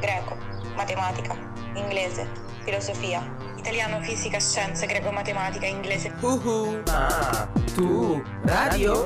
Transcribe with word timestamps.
greco, 0.00 0.36
matematica, 0.76 1.36
inglese, 1.74 2.26
filosofia, 2.64 3.22
italiano, 3.56 4.00
fisica, 4.02 4.38
scienze, 4.40 4.86
greco, 4.86 5.10
matematica, 5.12 5.66
inglese. 5.66 6.12
Uhu. 6.20 6.82
Ma 6.86 7.48
tu 7.74 8.22
radio? 8.44 9.04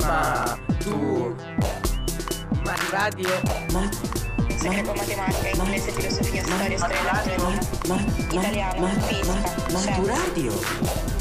Ma 0.00 0.58
tu 0.78 1.34
ma 2.64 2.74
radio? 2.90 3.28
Ma 3.72 3.88
Scienze, 4.56 4.68
greco, 4.68 4.94
matematica, 4.94 5.48
inglese, 5.62 5.90
filosofia, 5.92 6.42
storia, 6.42 6.78
storia 6.78 7.00
italiano, 8.30 8.86
fisica, 9.06 9.32
Ma 9.32 9.40
tu 9.40 9.76
scienze. 9.78 10.10
radio? 10.10 11.13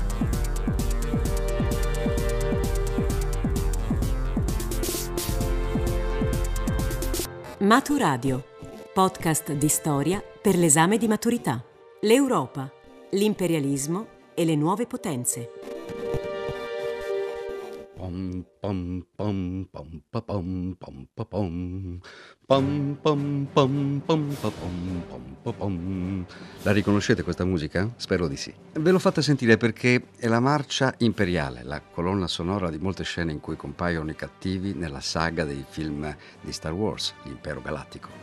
Maturadio, 7.74 8.44
podcast 8.94 9.52
di 9.54 9.68
storia 9.68 10.22
per 10.22 10.56
l'esame 10.56 11.00
di 11.00 11.08
maturità. 11.08 11.60
L'Europa, 12.02 12.72
l'imperialismo 13.10 14.06
e 14.36 14.46
le 14.46 14.56
nuove 14.56 14.86
potenze. 14.86 15.63
La 26.64 26.72
riconoscete 26.72 27.24
questa 27.24 27.46
musica? 27.46 27.92
Spero 27.96 28.28
di 28.28 28.38
sì. 28.38 28.54
Ve 28.74 28.92
l'ho 28.92 29.00
fatta 29.00 29.22
sentire 29.22 29.58
perché 29.58 30.08
è 30.18 30.28
la 30.28 30.40
marcia 30.40 30.94
imperiale, 31.00 31.64
la 31.64 31.82
colonna 31.82 32.28
sonora 32.28 32.70
di 32.70 32.78
molte 32.78 33.04
scene 33.04 33.32
in 33.32 33.40
cui 33.40 33.56
compaiono 33.56 34.12
i 34.12 34.16
cattivi 34.16 34.74
nella 34.74 35.02
saga 35.02 35.44
dei 35.44 35.64
film 35.68 36.16
di 36.42 36.52
Star 36.52 36.74
Wars, 36.74 37.14
l'impero 37.24 37.62
galattico. 37.62 38.23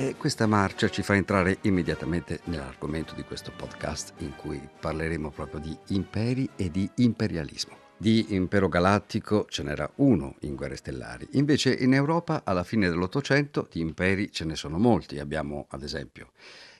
E 0.00 0.14
questa 0.16 0.46
marcia 0.46 0.88
ci 0.88 1.02
fa 1.02 1.16
entrare 1.16 1.58
immediatamente 1.62 2.38
nell'argomento 2.44 3.14
di 3.14 3.24
questo 3.24 3.50
podcast 3.50 4.12
in 4.18 4.36
cui 4.36 4.60
parleremo 4.78 5.32
proprio 5.32 5.58
di 5.58 5.76
imperi 5.88 6.48
e 6.54 6.70
di 6.70 6.88
imperialismo. 6.98 7.76
Di 7.96 8.26
impero 8.36 8.68
galattico 8.68 9.46
ce 9.48 9.64
n'era 9.64 9.90
uno 9.96 10.36
in 10.42 10.54
Guerre 10.54 10.76
Stellari, 10.76 11.26
invece 11.32 11.72
in 11.74 11.94
Europa 11.94 12.42
alla 12.44 12.62
fine 12.62 12.88
dell'Ottocento 12.88 13.66
di 13.68 13.80
imperi 13.80 14.30
ce 14.30 14.44
ne 14.44 14.54
sono 14.54 14.78
molti. 14.78 15.18
Abbiamo 15.18 15.66
ad 15.70 15.82
esempio 15.82 16.30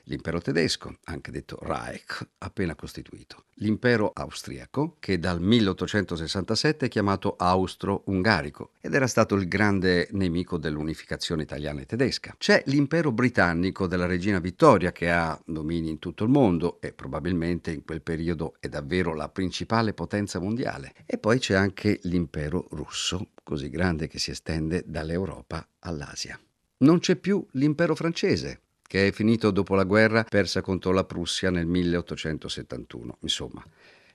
l'impero 0.09 0.41
tedesco, 0.41 0.97
anche 1.05 1.31
detto 1.31 1.57
Reich, 1.61 2.27
appena 2.39 2.75
costituito, 2.75 3.45
l'impero 3.55 4.11
austriaco, 4.13 4.97
che 4.99 5.19
dal 5.19 5.39
1867 5.39 6.87
è 6.87 6.89
chiamato 6.89 7.35
Austro-Ungarico 7.37 8.71
ed 8.81 8.93
era 8.93 9.07
stato 9.07 9.35
il 9.35 9.47
grande 9.47 10.07
nemico 10.11 10.57
dell'unificazione 10.57 11.43
italiana 11.43 11.81
e 11.81 11.85
tedesca. 11.85 12.35
C'è 12.37 12.63
l'impero 12.65 13.11
britannico 13.11 13.87
della 13.87 14.07
regina 14.07 14.39
Vittoria, 14.39 14.91
che 14.91 15.11
ha 15.11 15.39
domini 15.45 15.89
in 15.89 15.99
tutto 15.99 16.23
il 16.23 16.29
mondo 16.29 16.81
e 16.81 16.91
probabilmente 16.91 17.71
in 17.71 17.83
quel 17.83 18.01
periodo 18.01 18.55
è 18.59 18.67
davvero 18.67 19.13
la 19.13 19.29
principale 19.29 19.93
potenza 19.93 20.39
mondiale. 20.39 20.93
E 21.05 21.17
poi 21.19 21.37
c'è 21.37 21.53
anche 21.53 21.99
l'impero 22.03 22.67
russo, 22.71 23.29
così 23.43 23.69
grande 23.69 24.07
che 24.07 24.17
si 24.17 24.31
estende 24.31 24.83
dall'Europa 24.87 25.65
all'Asia. 25.79 26.39
Non 26.81 26.99
c'è 26.99 27.15
più 27.15 27.45
l'impero 27.51 27.93
francese, 27.93 28.61
che 28.89 29.05
è 29.05 29.11
finito 29.11 29.51
dopo 29.51 29.75
la 29.75 29.83
guerra 29.83 30.23
persa 30.23 30.61
contro 30.61 30.91
la 30.91 31.03
Prussia 31.03 31.51
nel 31.51 31.67
1871. 31.67 33.17
Insomma, 33.19 33.63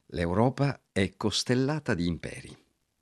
l'Europa 0.06 0.80
è 0.91 1.12
costellata 1.17 1.94
di 1.94 2.08
imperi. 2.08 2.53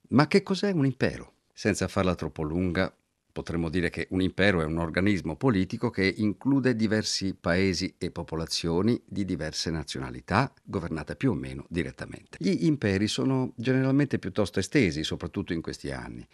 Ma 0.09 0.27
che 0.27 0.43
cos'è 0.43 0.71
un 0.71 0.85
impero? 0.85 1.33
Senza 1.51 1.89
farla 1.89 2.15
troppo 2.15 2.43
lunga, 2.43 2.95
potremmo 3.33 3.71
dire 3.71 3.89
che 3.89 4.07
un 4.11 4.21
impero 4.21 4.61
è 4.61 4.67
un 4.67 4.77
organismo 4.77 5.37
politico 5.37 5.89
che 5.89 6.13
include 6.15 6.77
diversi 6.77 7.35
paesi 7.35 7.95
e 7.97 8.11
popolazioni 8.11 9.03
di 9.07 9.25
diverse 9.25 9.71
nazionalità, 9.71 10.53
governate 10.63 11.17
più 11.17 11.31
o 11.31 11.35
meno 11.35 11.65
direttamente. 11.71 12.37
Gli 12.39 12.67
imperi 12.67 13.09
sono 13.09 13.55
generalmente 13.57 14.19
piuttosto 14.19 14.59
estesi, 14.59 15.03
soprattutto 15.05 15.55
in 15.55 15.63
questi 15.63 15.91
anni. 15.91 16.29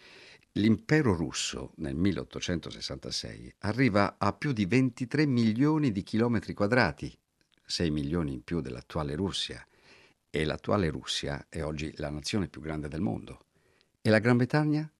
L'impero 0.53 1.13
russo 1.15 1.73
nel 1.77 1.95
1866 1.95 3.55
arriva 3.59 4.15
a 4.17 4.33
più 4.33 4.51
di 4.51 4.65
23 4.65 5.27
milioni 5.27 5.91
di 5.91 6.01
chilometri 6.01 6.53
quadrati, 6.53 7.15
6 7.65 7.91
milioni 7.91 8.33
in 8.33 8.43
più 8.43 8.59
dell'attuale 8.59 9.15
Russia, 9.15 9.63
e 10.31 10.45
l'attuale 10.45 10.89
Russia 10.89 11.45
è 11.49 11.63
oggi 11.63 11.93
la 11.97 12.09
nazione 12.09 12.47
più 12.47 12.61
grande 12.61 12.87
del 12.87 12.99
mondo. 12.99 13.45
E 14.01 14.09
la 14.09 14.17
Gran 14.17 14.37
Bretagna 14.37 14.91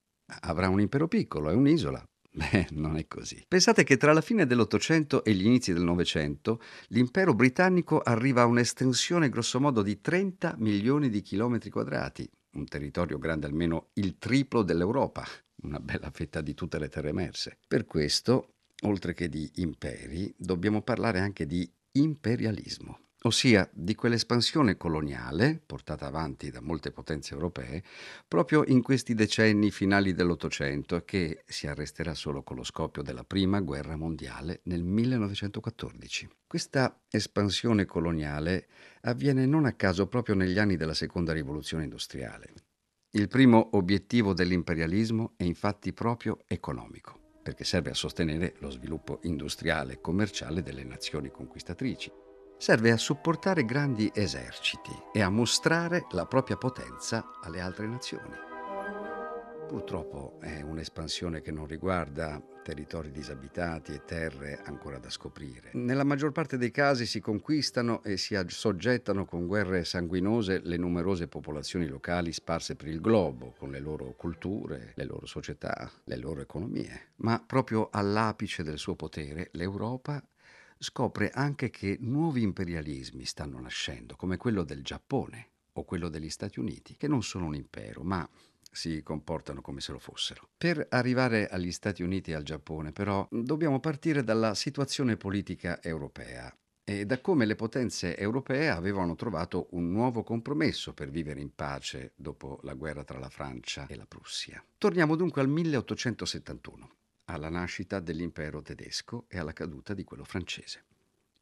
avrà 0.41 0.69
un 0.69 0.81
impero 0.81 1.07
piccolo, 1.07 1.49
è 1.49 1.53
un'isola. 1.53 2.07
Beh, 2.31 2.67
non 2.71 2.95
è 2.95 3.07
così. 3.07 3.43
Pensate 3.47 3.83
che 3.83 3.97
tra 3.97 4.13
la 4.13 4.21
fine 4.21 4.45
dell'Ottocento 4.45 5.23
e 5.23 5.33
gli 5.33 5.45
inizi 5.45 5.73
del 5.73 5.81
Novecento 5.81 6.61
l'impero 6.89 7.33
britannico 7.33 7.99
arriva 8.01 8.43
a 8.43 8.45
un'estensione 8.45 9.29
grossomodo 9.29 9.81
di 9.81 9.99
30 9.99 10.55
milioni 10.59 11.09
di 11.09 11.21
chilometri 11.21 11.71
quadrati, 11.71 12.29
un 12.59 12.65
territorio 12.65 13.17
grande 13.17 13.47
almeno 13.47 13.89
il 13.93 14.17
triplo 14.17 14.61
dell'Europa, 14.61 15.25
una 15.63 15.79
bella 15.79 16.11
fetta 16.11 16.41
di 16.41 16.53
tutte 16.53 16.77
le 16.77 16.89
terre 16.89 17.09
emerse. 17.09 17.57
Per 17.67 17.85
questo, 17.85 18.55
oltre 18.83 19.13
che 19.13 19.29
di 19.29 19.49
imperi, 19.55 20.33
dobbiamo 20.37 20.81
parlare 20.81 21.19
anche 21.19 21.45
di 21.45 21.69
imperialismo, 21.93 23.08
ossia 23.23 23.69
di 23.73 23.95
quell'espansione 23.95 24.77
coloniale 24.77 25.61
portata 25.65 26.05
avanti 26.05 26.51
da 26.51 26.61
molte 26.61 26.91
potenze 26.91 27.33
europee 27.33 27.83
proprio 28.27 28.63
in 28.65 28.81
questi 28.81 29.13
decenni 29.13 29.71
finali 29.71 30.13
dell'Ottocento 30.13 31.03
che 31.03 31.43
si 31.45 31.67
arresterà 31.67 32.13
solo 32.13 32.43
con 32.43 32.55
lo 32.55 32.63
scoppio 32.63 33.01
della 33.01 33.23
Prima 33.23 33.59
Guerra 33.59 33.97
Mondiale 33.97 34.61
nel 34.63 34.83
1914. 34.83 36.29
Questa 36.47 37.01
espansione 37.09 37.85
coloniale 37.85 38.67
avviene 39.01 39.45
non 39.45 39.65
a 39.65 39.73
caso 39.73 40.07
proprio 40.07 40.35
negli 40.35 40.57
anni 40.57 40.77
della 40.77 40.93
Seconda 40.93 41.33
Rivoluzione 41.33 41.83
Industriale. 41.83 42.53
Il 43.11 43.27
primo 43.27 43.69
obiettivo 43.73 44.33
dell'imperialismo 44.33 45.33
è 45.35 45.43
infatti 45.43 45.93
proprio 45.93 46.39
economico, 46.47 47.19
perché 47.41 47.63
serve 47.63 47.89
a 47.89 47.95
sostenere 47.95 48.53
lo 48.59 48.69
sviluppo 48.69 49.19
industriale 49.23 49.93
e 49.93 50.01
commerciale 50.01 50.61
delle 50.61 50.83
nazioni 50.83 51.31
conquistatrici. 51.31 52.28
Serve 52.61 52.91
a 52.91 52.97
supportare 52.97 53.63
grandi 53.63 54.11
eserciti 54.13 54.91
e 55.13 55.21
a 55.21 55.29
mostrare 55.29 56.07
la 56.11 56.25
propria 56.25 56.57
potenza 56.57 57.31
alle 57.41 57.61
altre 57.61 57.87
nazioni. 57.87 58.35
Purtroppo 59.65 60.39
è 60.41 60.59
un'espansione 60.59 61.39
che 61.39 61.51
non 61.51 61.67
riguarda 61.67 62.43
territori 62.61 63.11
disabitati 63.11 63.93
e 63.93 64.03
terre 64.03 64.59
ancora 64.65 64.99
da 64.99 65.09
scoprire. 65.09 65.69
Nella 65.75 66.03
maggior 66.03 66.33
parte 66.33 66.57
dei 66.57 66.69
casi 66.69 67.05
si 67.05 67.21
conquistano 67.21 68.03
e 68.03 68.17
si 68.17 68.35
assoggettano 68.35 69.23
con 69.23 69.47
guerre 69.47 69.85
sanguinose 69.85 70.59
le 70.61 70.75
numerose 70.75 71.29
popolazioni 71.29 71.87
locali 71.87 72.33
sparse 72.33 72.75
per 72.75 72.89
il 72.89 72.99
globo, 72.99 73.53
con 73.57 73.71
le 73.71 73.79
loro 73.79 74.15
culture, 74.17 74.91
le 74.95 75.05
loro 75.05 75.25
società, 75.25 75.89
le 76.03 76.17
loro 76.17 76.41
economie. 76.41 77.11
Ma 77.17 77.41
proprio 77.41 77.87
all'apice 77.89 78.63
del 78.63 78.77
suo 78.77 78.95
potere, 78.95 79.47
l'Europa 79.53 80.21
scopre 80.79 81.29
anche 81.29 81.69
che 81.69 81.97
nuovi 81.99 82.41
imperialismi 82.41 83.25
stanno 83.25 83.59
nascendo, 83.59 84.15
come 84.15 84.37
quello 84.37 84.63
del 84.63 84.81
Giappone 84.81 85.49
o 85.73 85.83
quello 85.83 86.07
degli 86.09 86.29
Stati 86.29 86.59
Uniti, 86.59 86.95
che 86.95 87.07
non 87.07 87.21
sono 87.21 87.45
un 87.45 87.55
impero, 87.55 88.01
ma 88.01 88.27
si 88.71 89.03
comportano 89.03 89.61
come 89.61 89.81
se 89.81 89.91
lo 89.91 89.99
fossero. 89.99 90.47
Per 90.57 90.87
arrivare 90.89 91.47
agli 91.47 91.71
Stati 91.71 92.01
Uniti 92.01 92.31
e 92.31 92.35
al 92.35 92.43
Giappone, 92.43 92.91
però, 92.91 93.27
dobbiamo 93.29 93.79
partire 93.79 94.23
dalla 94.23 94.55
situazione 94.55 95.17
politica 95.17 95.81
europea 95.81 96.53
e 96.83 97.05
da 97.05 97.19
come 97.21 97.45
le 97.45 97.55
potenze 97.55 98.17
europee 98.17 98.69
avevano 98.69 99.15
trovato 99.15 99.67
un 99.71 99.91
nuovo 99.91 100.23
compromesso 100.23 100.93
per 100.93 101.11
vivere 101.11 101.39
in 101.39 101.53
pace 101.53 102.13
dopo 102.15 102.59
la 102.63 102.73
guerra 102.73 103.03
tra 103.03 103.19
la 103.19 103.29
Francia 103.29 103.85
e 103.87 103.95
la 103.95 104.07
Prussia. 104.07 104.63
Torniamo 104.77 105.15
dunque 105.15 105.41
al 105.41 105.49
1871, 105.49 106.89
alla 107.29 107.49
nascita 107.49 107.99
dell'impero 107.99 108.61
tedesco 108.61 109.25
e 109.27 109.37
alla 109.37 109.53
caduta 109.53 109.93
di 109.93 110.03
quello 110.03 110.23
francese. 110.23 110.83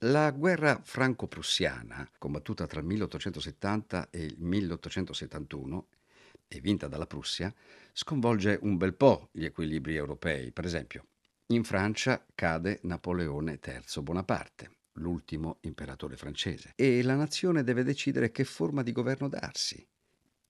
La 0.01 0.30
guerra 0.31 0.80
franco-prussiana, 0.84 2.07
combattuta 2.18 2.68
tra 2.68 2.80
il 2.81 2.86
1870 2.86 4.10
e 4.12 4.24
il 4.24 4.36
1871, 4.38 5.88
e 6.48 6.60
vinta 6.62 6.88
dalla 6.88 7.07
Prussia, 7.07 7.54
sconvolge 7.94 8.60
un 8.62 8.78
bel 8.78 8.94
po' 8.94 9.30
gli 9.31 9.44
equilibri 9.44 9.95
europei. 9.95 10.51
Per 10.51 10.66
esempio, 10.66 11.07
in 11.48 11.63
Francia 11.63 12.24
cade 12.36 12.80
Napoleone 12.83 13.60
III 13.63 14.04
Bonaparte, 14.04 14.72
l'ultimo 14.94 15.57
imperatore 15.62 16.16
francese, 16.16 16.74
e 16.75 17.01
la 17.01 17.16
nazione 17.16 17.63
deve 17.63 17.83
decidere 17.83 18.31
che 18.31 18.44
forma 18.44 18.83
di 18.83 18.92
governo 18.92 19.28
darsi. 19.28 19.86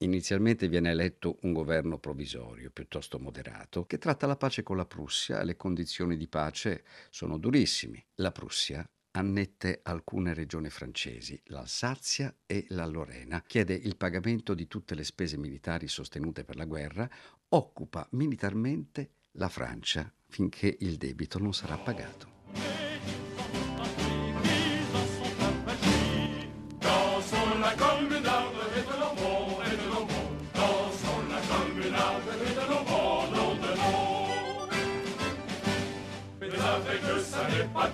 Inizialmente 0.01 0.67
viene 0.67 0.91
eletto 0.91 1.39
un 1.41 1.53
governo 1.53 1.97
provvisorio, 1.97 2.69
piuttosto 2.69 3.17
moderato, 3.17 3.85
che 3.85 3.97
tratta 3.97 4.27
la 4.27 4.35
pace 4.35 4.61
con 4.61 4.77
la 4.77 4.85
Prussia 4.85 5.41
e 5.41 5.45
le 5.45 5.55
condizioni 5.55 6.17
di 6.17 6.27
pace 6.27 6.83
sono 7.09 7.39
durissime. 7.39 8.05
La 8.15 8.31
Prussia 8.31 8.87
annette 9.11 9.79
alcune 9.81 10.35
regioni 10.35 10.69
francesi, 10.69 11.41
l'Alsazia 11.45 12.35
e 12.45 12.65
la 12.69 12.85
Lorena, 12.85 13.41
chiede 13.41 13.73
il 13.73 13.97
pagamento 13.97 14.53
di 14.53 14.67
tutte 14.67 14.93
le 14.93 15.03
spese 15.03 15.35
militari 15.37 15.87
sostenute 15.87 16.43
per 16.43 16.57
la 16.57 16.65
guerra, 16.65 17.09
occupa 17.49 18.07
militarmente 18.11 19.09
la 19.31 19.49
Francia 19.49 20.13
finché 20.27 20.77
il 20.81 20.97
debito 20.97 21.39
non 21.39 21.55
sarà 21.55 21.75
pagato. 21.75 22.36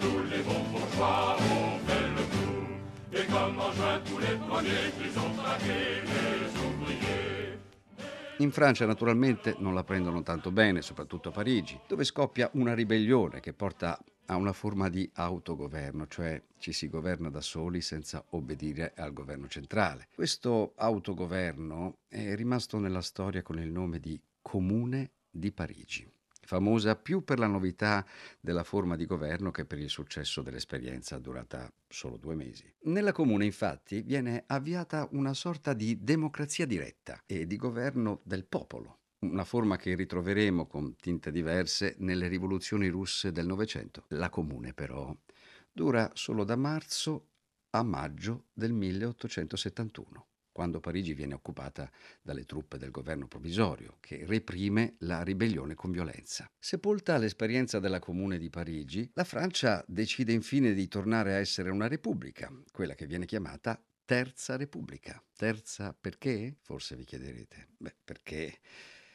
Tous 0.04 0.24
les 0.30 0.44
bons 0.44 0.66
bourgeois 0.72 1.38
ont 1.40 1.80
fait 1.88 2.08
le 2.18 2.24
coup. 2.34 2.64
Et 3.18 3.26
comme 3.32 3.58
en 3.60 3.72
juin, 3.72 4.02
tous 4.06 4.20
les 4.20 4.36
premiers 4.48 4.88
qu'ils 4.98 5.18
ont 5.18 5.34
traqué 5.42 5.80
les 6.14 6.52
ouvriers. 6.66 7.58
In 8.38 8.52
Francia 8.52 8.86
naturalmente 8.86 9.56
non 9.60 9.74
la 9.74 9.84
prendono 9.84 10.22
tanto 10.22 10.52
bene, 10.52 10.82
soprattutto 10.82 11.30
a 11.30 11.32
Parigi, 11.32 11.80
dove 11.88 12.04
scoppia 12.04 12.50
una 12.54 12.74
ribellione 12.74 13.40
che 13.40 13.54
porta 13.54 13.98
a 14.26 14.36
una 14.36 14.54
forma 14.54 14.90
di 14.90 15.10
autogoverno, 15.14 16.08
cioè 16.08 16.42
ci 16.58 16.74
si 16.74 16.90
governa 16.90 17.30
da 17.30 17.42
soli 17.42 17.82
senza 17.82 18.24
obbedire 18.32 18.94
al 18.96 19.14
governo 19.14 19.48
centrale. 19.48 20.08
Questo 20.14 20.74
autogoverno 20.76 22.00
è 22.10 22.36
rimasto 22.36 22.80
nella 22.80 23.02
storia 23.02 23.42
con 23.42 23.60
il 23.60 23.70
nome 23.70 24.00
di 24.00 24.20
Comune 24.42 25.12
di 25.30 25.52
Parigi 25.52 26.14
famosa 26.46 26.96
più 26.96 27.24
per 27.24 27.40
la 27.40 27.48
novità 27.48 28.06
della 28.40 28.64
forma 28.64 28.96
di 28.96 29.06
governo 29.06 29.52
che 29.52 29.66
per 29.66 29.80
il 29.80 29.90
successo 29.90 30.42
dell'esperienza 30.42 31.18
durata 31.20 31.72
solo 31.88 32.18
due 32.18 32.36
mesi. 32.36 32.72
Nella 32.84 33.12
comune 33.12 33.46
infatti 33.46 34.02
viene 34.02 34.44
avviata 34.48 35.08
una 35.12 35.34
sorta 35.34 35.74
di 35.74 36.04
democrazia 36.04 36.66
diretta 36.66 37.22
e 37.26 37.48
di 37.48 37.56
governo 37.56 38.22
del 38.24 38.46
popolo, 38.46 39.00
una 39.20 39.46
forma 39.46 39.78
che 39.78 39.96
ritroveremo 39.96 40.68
con 40.68 40.96
tinte 40.98 41.32
diverse 41.32 41.96
nelle 42.00 42.28
rivoluzioni 42.28 42.88
russe 42.88 43.32
del 43.32 43.46
Novecento. 43.46 44.06
La 44.10 44.30
comune 44.30 44.74
però 44.74 45.16
dura 45.72 46.12
solo 46.14 46.44
da 46.44 46.56
marzo 46.56 47.30
a 47.72 47.84
maggio 47.84 48.46
del 48.54 48.74
1871 48.74 50.28
quando 50.54 50.80
Parigi 50.80 51.14
viene 51.14 51.34
occupata 51.34 51.92
dalle 52.22 52.46
truppe 52.46 52.78
del 52.78 52.92
governo 52.92 53.28
provvisorio, 53.28 53.98
che 54.00 54.24
reprime 54.26 54.96
la 55.00 55.24
ribellione 55.24 55.74
con 55.74 55.92
violenza. 55.92 56.50
Sepolta 56.58 57.18
l'esperienza 57.18 57.80
della 57.80 58.00
Comune 58.00 58.38
di 58.38 58.50
Parigi, 58.50 59.10
la 59.16 59.26
Francia 59.26 59.84
decide 59.86 60.32
infine 60.32 60.74
di 60.74 60.88
tornare 60.88 61.34
a 61.34 61.40
essere 61.40 61.72
una 61.72 61.88
repubblica, 61.88 62.50
quella 62.72 62.94
che 62.94 63.08
viene 63.08 63.26
chiamata 63.26 63.84
Terza 64.06 64.56
Repubblica. 64.56 65.22
Terza 65.36 65.96
perché? 66.00 66.58
Forse 66.62 66.96
vi 66.96 67.04
chiederete. 67.04 67.70
Beh, 67.78 67.96
perché 68.04 68.60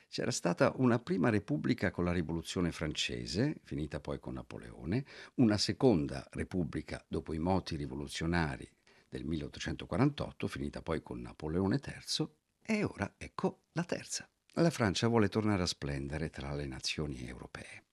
c'era 0.09 0.31
stata 0.31 0.73
una 0.77 0.99
prima 0.99 1.29
repubblica 1.29 1.91
con 1.91 2.05
la 2.05 2.13
rivoluzione 2.13 2.73
francese, 2.73 3.61
finita 3.63 4.01
poi 4.01 4.19
con 4.19 4.35
Napoleone, 4.35 5.05
una 5.35 5.59
seconda 5.59 6.27
repubblica 6.33 7.05
dopo 7.07 7.35
i 7.35 7.39
moti 7.39 7.77
rivoluzionari 7.77 8.69
del 9.09 9.25
1848, 9.25 10.47
finita 10.47 10.83
poi 10.83 11.03
con 11.03 11.21
Napoleone 11.21 11.81
III, 11.85 12.29
e 12.63 12.85
ora 12.85 13.15
ecco 13.17 13.63
la 13.73 13.85
terza. 13.85 14.29
La 14.55 14.71
Francia 14.71 15.07
vuole 15.09 15.29
tornare 15.29 15.63
a 15.63 15.67
splendere 15.67 16.31
tra 16.31 16.53
le 16.55 16.67
nazioni 16.67 17.27
europee. 17.27 17.85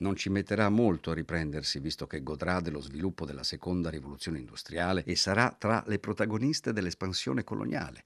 Non 0.00 0.14
ci 0.14 0.30
metterà 0.30 0.68
molto 0.68 1.10
a 1.10 1.14
riprendersi, 1.14 1.80
visto 1.80 2.06
che 2.06 2.22
godrà 2.22 2.60
dello 2.60 2.80
sviluppo 2.80 3.24
della 3.24 3.42
seconda 3.42 3.90
rivoluzione 3.90 4.38
industriale 4.38 5.02
e 5.04 5.16
sarà 5.16 5.54
tra 5.58 5.82
le 5.86 5.98
protagoniste 5.98 6.72
dell'espansione 6.72 7.42
coloniale. 7.42 8.04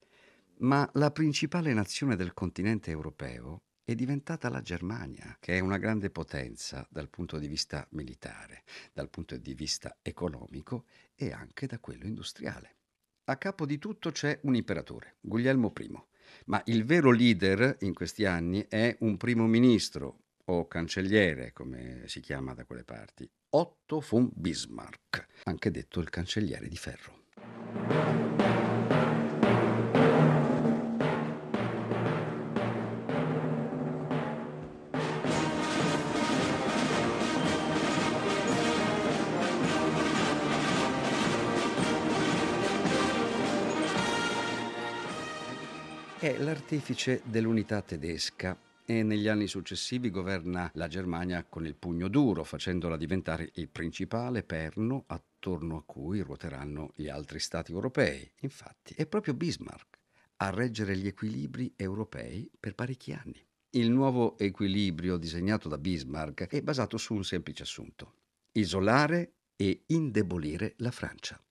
Ma 0.59 0.89
la 0.95 1.11
principale 1.11 1.75
nazione 1.75 2.17
del 2.17 2.33
continente 2.33 2.91
europeo 2.91 3.63
è 3.85 3.95
diventata 3.95 4.49
la 4.49 4.63
Germania, 4.63 5.37
che 5.41 5.57
è 5.57 5.61
una 5.61 5.77
grande 5.77 6.09
potenza 6.09 6.87
dal 6.89 7.11
punto 7.11 7.39
di 7.39 7.49
vista 7.49 7.87
militare, 7.91 8.63
dal 8.93 9.11
punto 9.11 9.37
di 9.37 9.55
vista 9.55 9.99
economico 10.03 10.85
e 11.15 11.33
anche 11.33 11.67
da 11.67 11.79
quello 11.79 12.05
industriale. 12.05 12.77
A 13.25 13.37
capo 13.37 13.67
di 13.67 13.79
tutto 13.79 14.11
c'è 14.11 14.39
un 14.43 14.55
imperatore, 14.55 15.17
Guglielmo 15.21 15.73
I, 15.79 16.03
ma 16.47 16.61
il 16.67 16.85
vero 16.85 17.11
leader 17.11 17.77
in 17.81 17.95
questi 17.95 18.25
anni 18.25 18.67
è 18.69 18.97
un 19.01 19.17
primo 19.17 19.47
ministro 19.47 20.25
o 20.47 20.67
cancelliere, 20.67 21.53
come 21.53 22.03
si 22.07 22.21
chiama 22.21 22.55
da 22.55 22.65
quelle 22.65 22.85
parti, 22.85 23.31
Otto 23.51 24.05
von 24.09 24.31
Bismarck, 24.35 25.27
anche 25.45 25.71
detto 25.71 26.01
il 26.01 26.11
cancelliere 26.11 26.69
di 26.69 26.77
ferro. 26.77 28.22
È 46.23 46.39
l'artefice 46.39 47.21
dell'unità 47.25 47.83
tedesca 47.83 48.57
e 48.87 49.03
negli 49.03 49.27
anni 49.27 49.49
successivi 49.49 50.09
governa 50.09 50.71
la 50.75 50.87
Germania 50.87 51.43
con 51.43 51.67
il 51.67 51.75
pugno 51.75 52.07
duro, 52.07 52.45
facendola 52.45 52.97
diventare 52.97 53.51
il 53.55 53.69
principale 53.69 54.45
perno 54.45 55.03
attorno 55.09 55.79
a 55.79 55.83
cui 55.83 56.21
ruoteranno 56.21 56.93
gli 56.95 57.09
altri 57.09 57.41
stati 57.41 57.73
europei. 57.73 58.31
Infatti 58.43 58.95
è 58.97 59.05
proprio 59.07 59.35
Bismarck 59.35 59.99
a 60.37 60.51
reggere 60.51 60.97
gli 60.97 61.09
equilibri 61.09 61.73
europei 61.75 62.49
per 62.57 62.77
parecchi 62.77 63.13
anni. 63.13 63.45
Il 63.71 63.91
nuovo 63.91 64.39
equilibrio 64.39 65.17
disegnato 65.17 65.69
da 65.69 65.77
Bismarck 65.77 66.47
è 66.47 66.63
basato 66.63 66.99
su 66.99 67.15
un 67.15 67.25
semplice 67.25 67.65
assunto, 67.65 68.19
isolare 68.53 69.39
e 69.57 69.83
indebolire 69.87 70.75
la 70.77 70.93
Francia. 70.93 71.43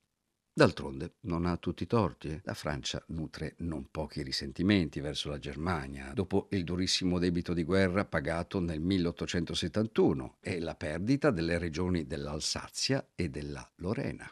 D'altronde 0.53 1.13
non 1.21 1.45
ha 1.45 1.55
tutti 1.55 1.83
i 1.83 1.87
torti. 1.87 2.27
Eh. 2.27 2.41
La 2.43 2.53
Francia 2.53 3.01
nutre 3.07 3.55
non 3.59 3.87
pochi 3.89 4.21
risentimenti 4.21 4.99
verso 4.99 5.29
la 5.29 5.39
Germania 5.39 6.11
dopo 6.13 6.47
il 6.51 6.65
durissimo 6.65 7.19
debito 7.19 7.53
di 7.53 7.63
guerra 7.63 8.03
pagato 8.03 8.59
nel 8.59 8.81
1871 8.81 10.37
e 10.41 10.59
la 10.59 10.75
perdita 10.75 11.31
delle 11.31 11.57
regioni 11.57 12.05
dell'Alsazia 12.05 13.07
e 13.15 13.29
della 13.29 13.67
Lorena. 13.75 14.29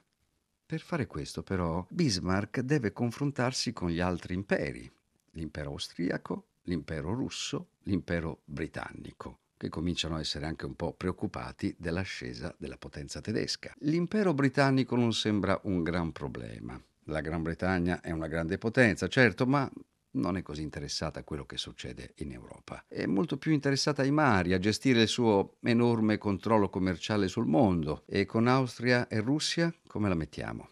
Per 0.65 0.81
fare 0.81 1.07
questo 1.07 1.41
però 1.41 1.85
Bismarck 1.89 2.59
deve 2.59 2.91
confrontarsi 2.91 3.71
con 3.71 3.89
gli 3.89 4.01
altri 4.01 4.33
imperi, 4.33 4.91
l'impero 5.31 5.71
austriaco, 5.71 6.47
l'impero 6.63 7.13
russo, 7.13 7.69
l'impero 7.83 8.41
britannico 8.43 9.39
che 9.59 9.67
cominciano 9.67 10.15
a 10.15 10.21
essere 10.21 10.45
anche 10.45 10.65
un 10.65 10.73
po' 10.73 10.93
preoccupati 10.93 11.75
dell'ascesa 11.77 12.55
della 12.57 12.77
potenza 12.77 13.19
tedesca. 13.19 13.73
L'impero 13.79 14.33
britannico 14.33 14.95
non 14.95 15.11
sembra 15.11 15.59
un 15.63 15.83
gran 15.83 16.13
problema. 16.13 16.81
La 17.03 17.19
Gran 17.19 17.43
Bretagna 17.43 17.99
è 17.99 18.11
una 18.11 18.27
grande 18.27 18.57
potenza, 18.57 19.09
certo, 19.09 19.45
ma 19.45 19.69
non 20.11 20.37
è 20.37 20.41
così 20.41 20.61
interessata 20.61 21.19
a 21.19 21.23
quello 21.23 21.45
che 21.45 21.57
succede 21.57 22.13
in 22.19 22.31
Europa. 22.31 22.85
È 22.87 23.05
molto 23.05 23.37
più 23.37 23.51
interessata 23.51 24.01
ai 24.01 24.11
mari, 24.11 24.53
a 24.53 24.59
gestire 24.59 25.01
il 25.01 25.07
suo 25.09 25.57
enorme 25.63 26.17
controllo 26.17 26.69
commerciale 26.69 27.27
sul 27.27 27.45
mondo. 27.45 28.03
E 28.05 28.25
con 28.25 28.47
Austria 28.47 29.09
e 29.09 29.19
Russia 29.19 29.73
come 29.87 30.07
la 30.07 30.15
mettiamo? 30.15 30.69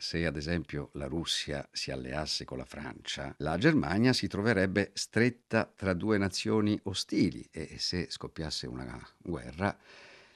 Se 0.00 0.24
ad 0.24 0.36
esempio 0.36 0.90
la 0.92 1.06
Russia 1.06 1.68
si 1.72 1.90
alleasse 1.90 2.44
con 2.44 2.56
la 2.58 2.64
Francia, 2.64 3.34
la 3.38 3.58
Germania 3.58 4.12
si 4.12 4.28
troverebbe 4.28 4.92
stretta 4.94 5.70
tra 5.74 5.92
due 5.92 6.18
nazioni 6.18 6.78
ostili 6.84 7.46
e 7.50 7.78
se 7.78 8.06
scoppiasse 8.08 8.68
una 8.68 8.96
guerra, 9.18 9.76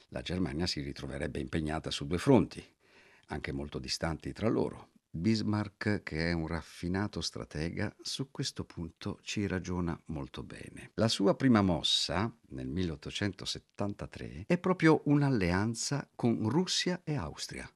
la 0.08 0.20
Germania 0.20 0.66
si 0.66 0.80
ritroverebbe 0.80 1.38
impegnata 1.38 1.92
su 1.92 2.08
due 2.08 2.18
fronti, 2.18 2.62
anche 3.26 3.52
molto 3.52 3.78
distanti 3.78 4.32
tra 4.32 4.48
loro. 4.48 4.88
Bismarck, 5.08 6.02
che 6.02 6.30
è 6.30 6.32
un 6.32 6.48
raffinato 6.48 7.20
stratega, 7.20 7.94
su 8.00 8.30
questo 8.32 8.64
punto 8.64 9.20
ci 9.22 9.46
ragiona 9.46 9.98
molto 10.06 10.42
bene. 10.42 10.90
La 10.94 11.08
sua 11.08 11.36
prima 11.36 11.62
mossa, 11.62 12.34
nel 12.48 12.66
1873, 12.66 14.44
è 14.48 14.58
proprio 14.58 15.02
un'alleanza 15.04 16.08
con 16.16 16.48
Russia 16.48 17.02
e 17.04 17.14
Austria. 17.14 17.70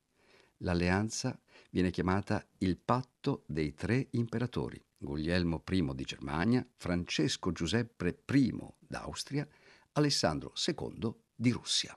L'alleanza 0.61 1.38
viene 1.76 1.90
chiamata 1.90 2.42
il 2.61 2.78
patto 2.78 3.42
dei 3.45 3.75
tre 3.75 4.06
imperatori, 4.12 4.83
Guglielmo 4.97 5.62
I 5.68 5.90
di 5.95 6.04
Germania, 6.04 6.66
Francesco 6.75 7.52
Giuseppe 7.52 8.23
I 8.33 8.54
d'Austria, 8.78 9.47
Alessandro 9.92 10.54
II 10.66 11.14
di 11.35 11.50
Russia. 11.50 11.95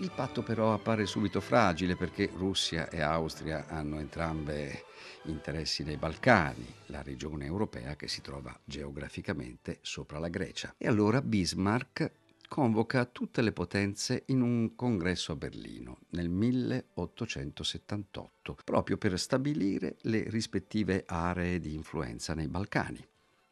Il 0.00 0.10
patto 0.12 0.42
però 0.42 0.72
appare 0.72 1.06
subito 1.06 1.40
fragile 1.40 1.94
perché 1.94 2.28
Russia 2.34 2.88
e 2.88 3.02
Austria 3.02 3.68
hanno 3.68 4.00
entrambe 4.00 4.86
interessi 5.26 5.84
nei 5.84 5.96
Balcani, 5.96 6.66
la 6.86 7.02
regione 7.02 7.44
europea 7.44 7.94
che 7.94 8.08
si 8.08 8.20
trova 8.20 8.58
geograficamente 8.64 9.78
sopra 9.80 10.18
la 10.18 10.28
Grecia. 10.28 10.74
E 10.76 10.88
allora 10.88 11.22
Bismarck 11.22 12.10
convoca 12.52 13.06
tutte 13.06 13.40
le 13.40 13.52
potenze 13.52 14.24
in 14.26 14.42
un 14.42 14.74
congresso 14.74 15.32
a 15.32 15.36
Berlino 15.36 16.00
nel 16.10 16.28
1878, 16.28 18.58
proprio 18.62 18.98
per 18.98 19.18
stabilire 19.18 19.96
le 20.02 20.28
rispettive 20.28 21.04
aree 21.06 21.58
di 21.60 21.72
influenza 21.72 22.34
nei 22.34 22.48
Balcani. 22.48 23.02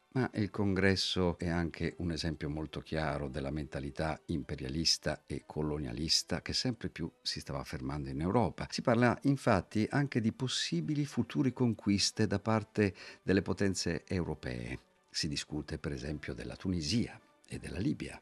Ma 0.09 0.29
il 0.35 0.51
congresso 0.51 1.39
è 1.39 1.49
anche 1.49 1.95
un 1.97 2.11
esempio 2.11 2.47
molto 2.47 2.81
chiaro 2.81 3.27
della 3.27 3.49
mentalità 3.49 4.21
imperialista 4.25 5.23
e 5.25 5.45
colonialista 5.47 6.43
che 6.43 6.53
sempre 6.53 6.89
più 6.89 7.11
si 7.23 7.39
stava 7.39 7.57
affermando 7.57 8.09
in 8.09 8.21
Europa. 8.21 8.67
Si 8.69 8.83
parla 8.83 9.17
infatti 9.23 9.87
anche 9.89 10.21
di 10.21 10.31
possibili 10.31 11.05
futuri 11.05 11.53
conquiste 11.53 12.27
da 12.27 12.37
parte 12.37 12.93
delle 13.23 13.41
potenze 13.41 14.05
europee. 14.05 14.77
Si 15.09 15.27
discute 15.27 15.79
per 15.79 15.91
esempio 15.91 16.35
della 16.35 16.55
Tunisia 16.55 17.19
e 17.47 17.57
della 17.57 17.79
Libia 17.79 18.21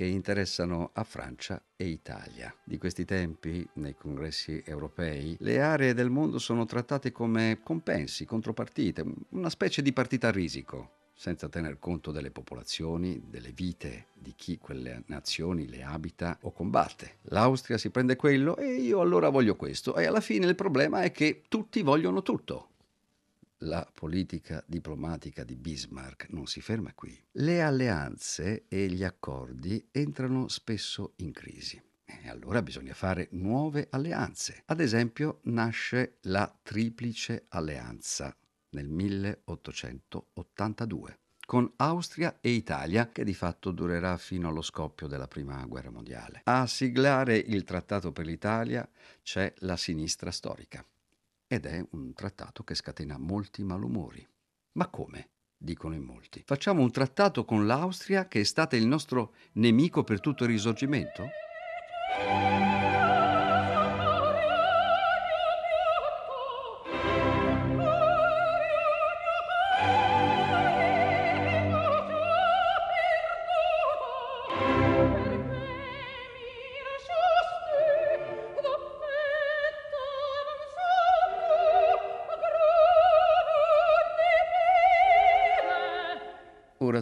che 0.00 0.06
interessano 0.06 0.92
a 0.94 1.04
Francia 1.04 1.62
e 1.76 1.84
Italia. 1.84 2.54
Di 2.64 2.78
questi 2.78 3.04
tempi, 3.04 3.68
nei 3.74 3.94
congressi 3.94 4.62
europei, 4.64 5.36
le 5.40 5.60
aree 5.60 5.92
del 5.92 6.08
mondo 6.08 6.38
sono 6.38 6.64
trattate 6.64 7.12
come 7.12 7.60
compensi, 7.62 8.24
contropartite, 8.24 9.04
una 9.32 9.50
specie 9.50 9.82
di 9.82 9.92
partita 9.92 10.28
a 10.28 10.30
risico 10.30 10.92
senza 11.12 11.50
tener 11.50 11.78
conto 11.78 12.12
delle 12.12 12.30
popolazioni, 12.30 13.24
delle 13.28 13.52
vite 13.52 14.06
di 14.14 14.32
chi 14.34 14.56
quelle 14.56 15.02
nazioni 15.08 15.68
le 15.68 15.82
abita 15.82 16.38
o 16.44 16.52
combatte. 16.52 17.18
L'Austria 17.24 17.76
si 17.76 17.90
prende 17.90 18.16
quello 18.16 18.56
e 18.56 18.76
io 18.76 19.02
allora 19.02 19.28
voglio 19.28 19.54
questo 19.54 19.96
e 19.96 20.06
alla 20.06 20.22
fine 20.22 20.46
il 20.46 20.54
problema 20.54 21.02
è 21.02 21.12
che 21.12 21.42
tutti 21.46 21.82
vogliono 21.82 22.22
tutto. 22.22 22.69
La 23.64 23.86
politica 23.92 24.64
diplomatica 24.66 25.44
di 25.44 25.54
Bismarck 25.54 26.30
non 26.30 26.46
si 26.46 26.62
ferma 26.62 26.94
qui. 26.94 27.14
Le 27.32 27.60
alleanze 27.60 28.64
e 28.68 28.86
gli 28.86 29.04
accordi 29.04 29.86
entrano 29.90 30.48
spesso 30.48 31.12
in 31.16 31.32
crisi. 31.32 31.78
E 32.04 32.30
allora 32.30 32.62
bisogna 32.62 32.94
fare 32.94 33.28
nuove 33.32 33.88
alleanze. 33.90 34.62
Ad 34.64 34.80
esempio 34.80 35.40
nasce 35.44 36.16
la 36.22 36.50
Triplice 36.62 37.44
Alleanza 37.48 38.34
nel 38.70 38.88
1882 38.88 41.18
con 41.44 41.70
Austria 41.76 42.38
e 42.40 42.52
Italia, 42.52 43.10
che 43.10 43.24
di 43.24 43.34
fatto 43.34 43.72
durerà 43.72 44.16
fino 44.16 44.48
allo 44.48 44.62
scoppio 44.62 45.06
della 45.06 45.28
Prima 45.28 45.62
Guerra 45.66 45.90
Mondiale. 45.90 46.40
A 46.44 46.66
siglare 46.66 47.36
il 47.36 47.64
trattato 47.64 48.10
per 48.10 48.24
l'Italia 48.24 48.88
c'è 49.22 49.52
la 49.58 49.76
sinistra 49.76 50.30
storica 50.30 50.82
ed 51.52 51.66
è 51.66 51.84
un 51.90 52.12
trattato 52.12 52.62
che 52.62 52.76
scatena 52.76 53.18
molti 53.18 53.64
malumori. 53.64 54.24
Ma 54.74 54.86
come? 54.86 55.30
dicono 55.56 55.96
in 55.96 56.04
molti. 56.04 56.42
Facciamo 56.46 56.80
un 56.80 56.92
trattato 56.92 57.44
con 57.44 57.66
l'Austria 57.66 58.28
che 58.28 58.40
è 58.40 58.44
stata 58.44 58.76
il 58.76 58.86
nostro 58.86 59.34
nemico 59.54 60.04
per 60.04 60.20
tutto 60.20 60.44
il 60.44 60.50
risorgimento? 60.50 61.28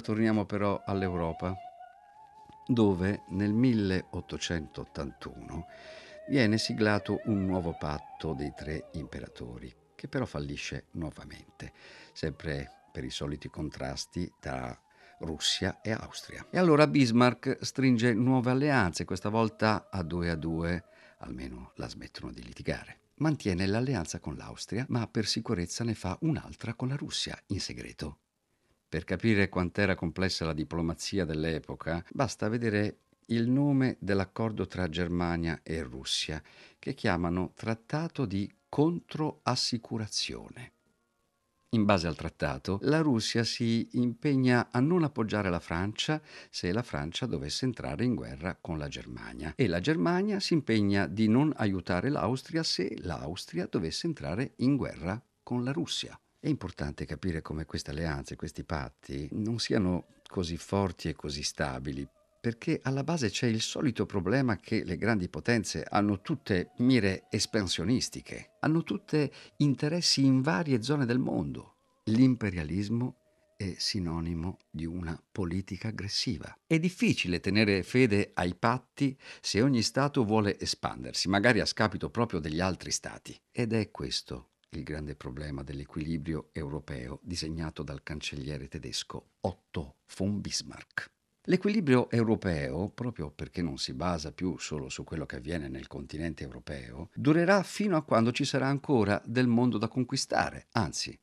Torniamo 0.08 0.46
però 0.46 0.82
all'Europa, 0.86 1.54
dove 2.66 3.24
nel 3.28 3.52
1881 3.52 5.66
viene 6.30 6.56
siglato 6.56 7.20
un 7.24 7.44
nuovo 7.44 7.76
patto 7.76 8.32
dei 8.32 8.54
tre 8.56 8.88
imperatori, 8.92 9.70
che 9.94 10.08
però 10.08 10.24
fallisce 10.24 10.86
nuovamente, 10.92 11.74
sempre 12.14 12.86
per 12.90 13.04
i 13.04 13.10
soliti 13.10 13.50
contrasti 13.50 14.32
tra 14.40 14.74
Russia 15.18 15.82
e 15.82 15.92
Austria. 15.92 16.46
E 16.50 16.56
allora 16.56 16.86
Bismarck 16.86 17.58
stringe 17.60 18.14
nuove 18.14 18.50
alleanze, 18.50 19.04
questa 19.04 19.28
volta 19.28 19.90
a 19.90 20.02
due 20.02 20.30
a 20.30 20.36
due, 20.36 20.84
almeno 21.18 21.72
la 21.74 21.86
smettono 21.86 22.32
di 22.32 22.42
litigare. 22.42 23.00
Mantiene 23.16 23.66
l'alleanza 23.66 24.20
con 24.20 24.36
l'Austria, 24.36 24.86
ma 24.88 25.06
per 25.06 25.26
sicurezza 25.26 25.84
ne 25.84 25.94
fa 25.94 26.16
un'altra 26.22 26.72
con 26.72 26.88
la 26.88 26.96
Russia, 26.96 27.38
in 27.48 27.60
segreto. 27.60 28.20
Per 28.88 29.04
capire 29.04 29.50
quant'era 29.50 29.94
complessa 29.94 30.46
la 30.46 30.54
diplomazia 30.54 31.26
dell'epoca, 31.26 32.02
basta 32.12 32.48
vedere 32.48 33.00
il 33.26 33.50
nome 33.50 33.98
dell'accordo 34.00 34.66
tra 34.66 34.88
Germania 34.88 35.60
e 35.62 35.82
Russia, 35.82 36.42
che 36.78 36.94
chiamano 36.94 37.52
Trattato 37.54 38.24
di 38.24 38.50
controassicurazione. 38.68 40.72
In 41.72 41.84
base 41.84 42.06
al 42.06 42.16
trattato, 42.16 42.78
la 42.82 43.00
Russia 43.00 43.44
si 43.44 43.86
impegna 43.92 44.68
a 44.70 44.80
non 44.80 45.04
appoggiare 45.04 45.50
la 45.50 45.60
Francia 45.60 46.22
se 46.48 46.72
la 46.72 46.82
Francia 46.82 47.26
dovesse 47.26 47.66
entrare 47.66 48.04
in 48.04 48.14
guerra 48.14 48.56
con 48.58 48.78
la 48.78 48.88
Germania 48.88 49.52
e 49.54 49.66
la 49.66 49.80
Germania 49.80 50.40
si 50.40 50.54
impegna 50.54 51.06
di 51.06 51.28
non 51.28 51.52
aiutare 51.54 52.08
l'Austria 52.08 52.62
se 52.62 52.96
l'Austria 53.00 53.66
dovesse 53.70 54.06
entrare 54.06 54.54
in 54.56 54.76
guerra 54.76 55.22
con 55.42 55.62
la 55.62 55.72
Russia. 55.72 56.18
È 56.40 56.46
importante 56.46 57.04
capire 57.04 57.42
come 57.42 57.64
queste 57.64 57.90
alleanze, 57.90 58.36
questi 58.36 58.62
patti 58.62 59.28
non 59.32 59.58
siano 59.58 60.06
così 60.28 60.56
forti 60.56 61.08
e 61.08 61.14
così 61.16 61.42
stabili, 61.42 62.08
perché 62.40 62.78
alla 62.84 63.02
base 63.02 63.28
c'è 63.28 63.48
il 63.48 63.60
solito 63.60 64.06
problema 64.06 64.56
che 64.58 64.84
le 64.84 64.96
grandi 64.96 65.28
potenze 65.28 65.82
hanno 65.82 66.20
tutte 66.20 66.70
mire 66.78 67.26
espansionistiche, 67.28 68.50
hanno 68.60 68.84
tutte 68.84 69.32
interessi 69.56 70.24
in 70.24 70.40
varie 70.40 70.80
zone 70.80 71.06
del 71.06 71.18
mondo. 71.18 71.74
L'imperialismo 72.04 73.16
è 73.56 73.74
sinonimo 73.76 74.58
di 74.70 74.86
una 74.86 75.20
politica 75.32 75.88
aggressiva. 75.88 76.56
È 76.64 76.78
difficile 76.78 77.40
tenere 77.40 77.82
fede 77.82 78.30
ai 78.34 78.54
patti 78.54 79.18
se 79.40 79.60
ogni 79.60 79.82
Stato 79.82 80.24
vuole 80.24 80.56
espandersi, 80.60 81.28
magari 81.28 81.58
a 81.58 81.66
scapito 81.66 82.10
proprio 82.10 82.38
degli 82.38 82.60
altri 82.60 82.92
Stati. 82.92 83.36
Ed 83.50 83.72
è 83.72 83.90
questo 83.90 84.50
il 84.70 84.82
grande 84.82 85.14
problema 85.14 85.62
dell'equilibrio 85.62 86.50
europeo 86.52 87.20
disegnato 87.22 87.82
dal 87.82 88.02
cancelliere 88.02 88.68
tedesco 88.68 89.30
Otto 89.40 89.96
von 90.16 90.40
Bismarck. 90.40 91.10
L'equilibrio 91.48 92.10
europeo, 92.10 92.90
proprio 92.90 93.30
perché 93.30 93.62
non 93.62 93.78
si 93.78 93.94
basa 93.94 94.32
più 94.32 94.58
solo 94.58 94.90
su 94.90 95.04
quello 95.04 95.24
che 95.24 95.36
avviene 95.36 95.68
nel 95.68 95.86
continente 95.86 96.42
europeo, 96.42 97.08
durerà 97.14 97.62
fino 97.62 97.96
a 97.96 98.02
quando 98.02 98.32
ci 98.32 98.44
sarà 98.44 98.66
ancora 98.66 99.22
del 99.24 99.46
mondo 99.46 99.78
da 99.78 99.88
conquistare, 99.88 100.66
anzi, 100.72 101.18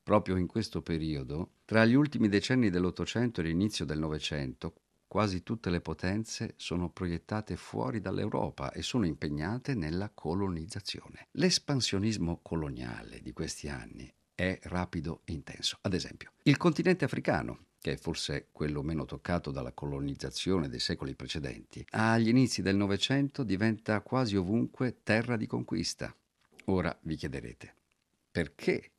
proprio 0.00 0.36
in 0.36 0.46
questo 0.46 0.80
periodo, 0.80 1.54
tra 1.64 1.84
gli 1.84 1.94
ultimi 1.94 2.28
decenni 2.28 2.70
dell'Ottocento 2.70 3.40
e 3.40 3.44
l'inizio 3.44 3.84
del 3.84 3.98
Novecento, 3.98 4.74
quasi 5.06 5.42
tutte 5.42 5.70
le 5.70 5.80
potenze 5.80 6.54
sono 6.56 6.88
proiettate 6.88 7.56
fuori 7.56 8.00
dall'Europa 8.00 8.72
e 8.72 8.82
sono 8.82 9.06
impegnate 9.06 9.74
nella 9.74 10.10
colonizzazione. 10.12 11.28
L'espansionismo 11.32 12.40
coloniale 12.42 13.20
di 13.20 13.32
questi 13.32 13.68
anni 13.68 14.12
è 14.34 14.58
rapido 14.64 15.20
e 15.24 15.32
intenso. 15.32 15.78
Ad 15.82 15.94
esempio, 15.94 16.32
il 16.42 16.56
continente 16.56 17.04
africano, 17.04 17.66
che 17.80 17.92
è 17.92 17.96
forse 17.96 18.48
quello 18.50 18.82
meno 18.82 19.04
toccato 19.04 19.50
dalla 19.50 19.72
colonizzazione 19.72 20.68
dei 20.68 20.80
secoli 20.80 21.14
precedenti, 21.14 21.84
agli 21.90 22.28
inizi 22.28 22.62
del 22.62 22.76
Novecento 22.76 23.44
diventa 23.44 24.00
quasi 24.00 24.36
ovunque 24.36 25.02
terra 25.02 25.36
di 25.36 25.46
conquista. 25.46 26.14
Ora 26.66 26.96
vi 27.02 27.14
chiederete, 27.14 27.74
perché 28.30 28.90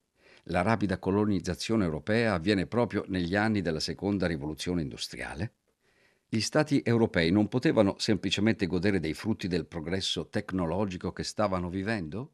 la 0.49 0.61
rapida 0.61 0.99
colonizzazione 0.99 1.83
europea 1.83 2.35
avviene 2.35 2.67
proprio 2.67 3.03
negli 3.07 3.35
anni 3.35 3.61
della 3.61 3.79
seconda 3.79 4.27
rivoluzione 4.27 4.83
industriale? 4.83 5.53
Gli 6.35 6.41
Stati 6.41 6.81
europei 6.83 7.31
non 7.31 7.47
potevano 7.47 7.95
semplicemente 7.97 8.67
godere 8.67 8.99
dei 8.99 9.13
frutti 9.13 9.47
del 9.47 9.65
progresso 9.65 10.27
tecnologico 10.27 11.13
che 11.13 11.23
stavano 11.23 11.69
vivendo? 11.69 12.33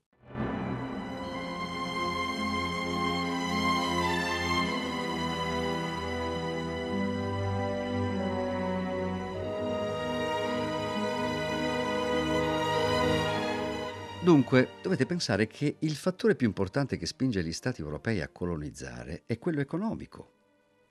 Dunque, 14.24 14.70
dovete 14.82 15.06
pensare 15.06 15.46
che 15.46 15.76
il 15.78 15.94
fattore 15.94 16.36
più 16.36 16.48
importante 16.48 16.98
che 16.98 17.06
spinge 17.06 17.44
gli 17.44 17.54
Stati 17.54 17.82
europei 17.82 18.22
a 18.22 18.30
colonizzare 18.30 19.26
è 19.28 19.38
quello 19.38 19.62
economico. 19.62 20.40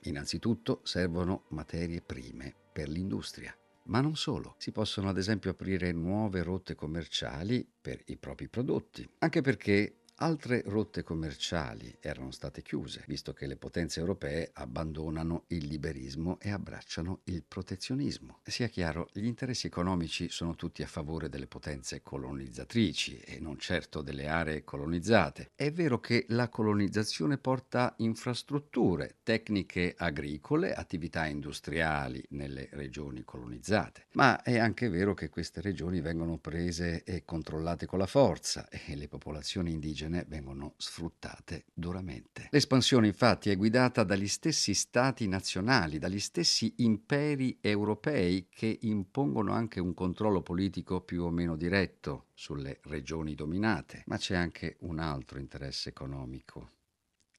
Innanzitutto 0.03 0.83
servono 0.85 1.47
materie 1.49 2.01
prime 2.03 2.55
per 2.81 2.89
l'industria. 2.89 3.55
Ma 3.85 4.01
non 4.01 4.17
solo, 4.17 4.55
si 4.57 4.73
possono 4.73 5.11
ad 5.11 5.19
esempio 5.19 5.51
aprire 5.51 5.93
nuove 5.93 6.43
rotte 6.43 6.75
commerciali 6.75 7.69
per 7.81 8.01
i 8.07 8.17
propri 8.17 8.49
prodotti, 8.49 9.07
anche 9.19 9.43
perché 9.43 10.00
Altre 10.23 10.63
rotte 10.67 11.03
commerciali 11.03 11.97
erano 11.99 12.31
state 12.31 12.61
chiuse, 12.61 13.03
visto 13.07 13.33
che 13.33 13.47
le 13.47 13.57
potenze 13.57 14.01
europee 14.01 14.51
abbandonano 14.53 15.45
il 15.47 15.67
liberismo 15.67 16.39
e 16.41 16.51
abbracciano 16.51 17.21
il 17.25 17.43
protezionismo. 17.43 18.41
Sia 18.43 18.67
chiaro, 18.67 19.09
gli 19.15 19.25
interessi 19.25 19.67
economici 19.67 20.29
sono 20.29 20.57
tutti 20.57 20.83
a 20.83 20.87
favore 20.87 21.31
delle 21.31 21.47
potenze 21.47 22.03
colonizzatrici 22.03 23.17
e 23.21 23.41
non 23.41 23.57
certo 23.59 24.03
delle 24.03 24.29
aree 24.29 24.63
colonizzate. 24.63 25.53
È 25.55 25.73
vero 25.73 26.01
che 26.01 26.27
la 26.29 26.51
colonizzazione 26.51 27.39
porta 27.39 27.95
infrastrutture, 27.97 29.21
tecniche 29.23 29.95
agricole, 29.97 30.75
attività 30.75 31.25
industriali 31.25 32.23
nelle 32.33 32.69
regioni 32.73 33.25
colonizzate, 33.25 34.09
ma 34.13 34.43
è 34.43 34.59
anche 34.59 34.91
vero 34.91 35.15
che 35.15 35.31
queste 35.31 35.63
regioni 35.63 36.03
vengono 36.03 36.37
prese 36.37 37.05
e 37.05 37.25
controllate 37.25 37.87
con 37.87 37.99
la 37.99 38.07
forza 38.07 38.69
e 38.69 38.95
le 38.97 39.09
popolazioni 39.09 39.71
indigene 39.71 40.09
indigene 40.11 40.25
vengono 40.29 40.75
sfruttate 40.77 41.67
duramente. 41.73 42.49
L'espansione 42.51 43.07
infatti 43.07 43.51
è 43.51 43.57
guidata 43.57 44.03
dagli 44.03 44.27
stessi 44.27 44.75
stati 44.75 45.29
nazionali, 45.29 45.99
dagli 45.99 46.19
stessi 46.19 46.75
imperi 46.79 47.59
europei 47.61 48.49
che 48.51 48.79
impongono 48.83 49.53
anche 49.53 49.81
un 49.81 49.95
controllo 49.95 50.43
politico 50.43 51.01
più 51.01 51.23
o 51.23 51.31
meno 51.31 51.57
diretto 51.57 52.27
sulle 52.35 52.81
regioni 52.85 53.35
dominate, 53.35 54.03
ma 54.07 54.17
c'è 54.17 54.35
anche 54.35 54.77
un 54.81 54.99
altro 54.99 55.39
interesse 55.39 55.91
economico. 55.91 56.71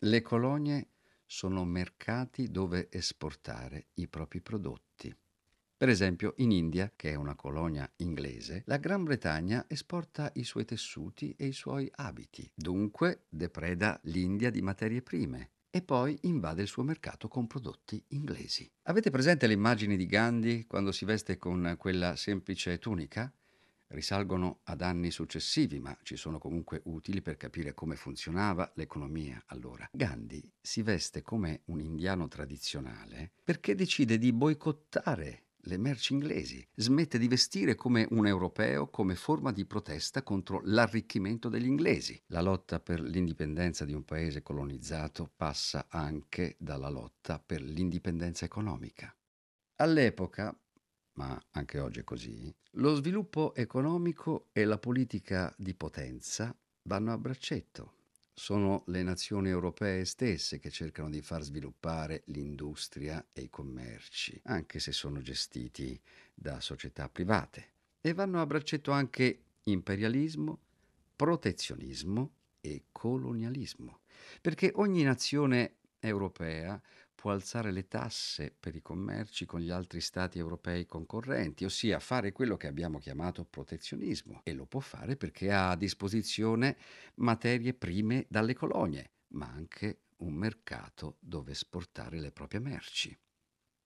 Le 0.03 0.21
colonie 0.21 0.87
sono 1.25 1.63
mercati 1.63 2.49
dove 2.49 2.89
esportare 2.91 3.87
i 3.95 4.07
propri 4.07 4.41
prodotti. 4.41 5.15
Per 5.81 5.89
esempio, 5.89 6.35
in 6.37 6.51
India, 6.51 6.93
che 6.95 7.09
è 7.09 7.15
una 7.15 7.33
colonia 7.33 7.91
inglese, 7.95 8.61
la 8.67 8.77
Gran 8.77 9.03
Bretagna 9.03 9.65
esporta 9.67 10.29
i 10.35 10.43
suoi 10.43 10.63
tessuti 10.63 11.33
e 11.35 11.47
i 11.47 11.53
suoi 11.53 11.91
abiti, 11.95 12.47
dunque 12.53 13.23
depreda 13.27 13.99
l'India 14.03 14.51
di 14.51 14.61
materie 14.61 15.01
prime 15.01 15.49
e 15.71 15.81
poi 15.81 16.15
invade 16.21 16.61
il 16.61 16.67
suo 16.67 16.83
mercato 16.83 17.27
con 17.27 17.47
prodotti 17.47 17.99
inglesi. 18.09 18.71
Avete 18.83 19.09
presente 19.09 19.47
le 19.47 19.53
immagini 19.53 19.97
di 19.97 20.05
Gandhi 20.05 20.67
quando 20.67 20.91
si 20.91 21.03
veste 21.03 21.39
con 21.39 21.73
quella 21.79 22.15
semplice 22.15 22.77
tunica? 22.77 23.33
Risalgono 23.87 24.59
ad 24.65 24.81
anni 24.81 25.09
successivi, 25.09 25.79
ma 25.79 25.97
ci 26.03 26.15
sono 26.15 26.37
comunque 26.37 26.81
utili 26.85 27.23
per 27.23 27.37
capire 27.37 27.73
come 27.73 27.95
funzionava 27.95 28.71
l'economia 28.75 29.41
allora. 29.47 29.89
Gandhi 29.91 30.47
si 30.61 30.83
veste 30.83 31.23
come 31.23 31.61
un 31.65 31.81
indiano 31.81 32.27
tradizionale 32.27 33.31
perché 33.43 33.73
decide 33.73 34.19
di 34.19 34.31
boicottare 34.31 35.45
le 35.65 35.77
merci 35.77 36.13
inglesi, 36.13 36.65
smette 36.75 37.17
di 37.17 37.27
vestire 37.27 37.75
come 37.75 38.07
un 38.11 38.25
europeo 38.25 38.89
come 38.89 39.15
forma 39.15 39.51
di 39.51 39.65
protesta 39.65 40.23
contro 40.23 40.61
l'arricchimento 40.63 41.49
degli 41.49 41.65
inglesi. 41.65 42.21
La 42.27 42.41
lotta 42.41 42.79
per 42.79 43.01
l'indipendenza 43.01 43.85
di 43.85 43.93
un 43.93 44.03
paese 44.03 44.41
colonizzato 44.41 45.31
passa 45.35 45.87
anche 45.89 46.55
dalla 46.57 46.89
lotta 46.89 47.39
per 47.39 47.61
l'indipendenza 47.61 48.45
economica. 48.45 49.15
All'epoca, 49.75 50.57
ma 51.13 51.39
anche 51.51 51.79
oggi 51.79 51.99
è 51.99 52.03
così, 52.03 52.53
lo 52.75 52.95
sviluppo 52.95 53.53
economico 53.55 54.49
e 54.51 54.65
la 54.65 54.77
politica 54.77 55.53
di 55.57 55.73
potenza 55.73 56.55
vanno 56.83 57.11
a 57.11 57.17
braccetto 57.17 57.95
sono 58.33 58.83
le 58.87 59.03
nazioni 59.03 59.49
europee 59.49 60.05
stesse 60.05 60.59
che 60.59 60.69
cercano 60.69 61.09
di 61.09 61.21
far 61.21 61.41
sviluppare 61.41 62.23
l'industria 62.27 63.25
e 63.33 63.41
i 63.41 63.49
commerci, 63.49 64.39
anche 64.45 64.79
se 64.79 64.91
sono 64.91 65.21
gestiti 65.21 65.99
da 66.33 66.59
società 66.59 67.09
private. 67.09 67.73
E 68.01 68.13
vanno 68.13 68.41
a 68.41 68.45
braccetto 68.45 68.91
anche 68.91 69.43
imperialismo, 69.63 70.59
protezionismo 71.15 72.31
e 72.61 72.85
colonialismo, 72.91 74.01
perché 74.41 74.71
ogni 74.75 75.03
nazione 75.03 75.75
europea 75.99 76.81
può 77.21 77.29
alzare 77.29 77.71
le 77.71 77.87
tasse 77.87 78.51
per 78.59 78.75
i 78.75 78.81
commerci 78.81 79.45
con 79.45 79.59
gli 79.59 79.69
altri 79.69 80.01
stati 80.01 80.39
europei 80.39 80.87
concorrenti, 80.87 81.65
ossia 81.65 81.99
fare 81.99 82.31
quello 82.31 82.57
che 82.57 82.65
abbiamo 82.65 82.97
chiamato 82.97 83.45
protezionismo 83.45 84.41
e 84.43 84.53
lo 84.53 84.65
può 84.65 84.79
fare 84.79 85.15
perché 85.15 85.51
ha 85.51 85.69
a 85.69 85.75
disposizione 85.75 86.75
materie 87.17 87.75
prime 87.75 88.25
dalle 88.27 88.55
colonie, 88.55 89.11
ma 89.33 89.45
anche 89.45 90.05
un 90.17 90.33
mercato 90.33 91.17
dove 91.19 91.51
esportare 91.51 92.19
le 92.19 92.31
proprie 92.31 92.59
merci. 92.59 93.15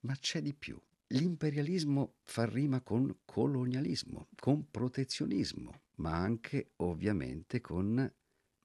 Ma 0.06 0.16
c'è 0.16 0.42
di 0.42 0.54
più. 0.54 0.82
L'imperialismo 1.08 2.20
fa 2.24 2.46
rima 2.46 2.80
con 2.80 3.18
colonialismo, 3.26 4.30
con 4.40 4.72
protezionismo, 4.72 5.82
ma 5.96 6.16
anche 6.16 6.72
ovviamente 6.78 7.60
con 7.60 8.10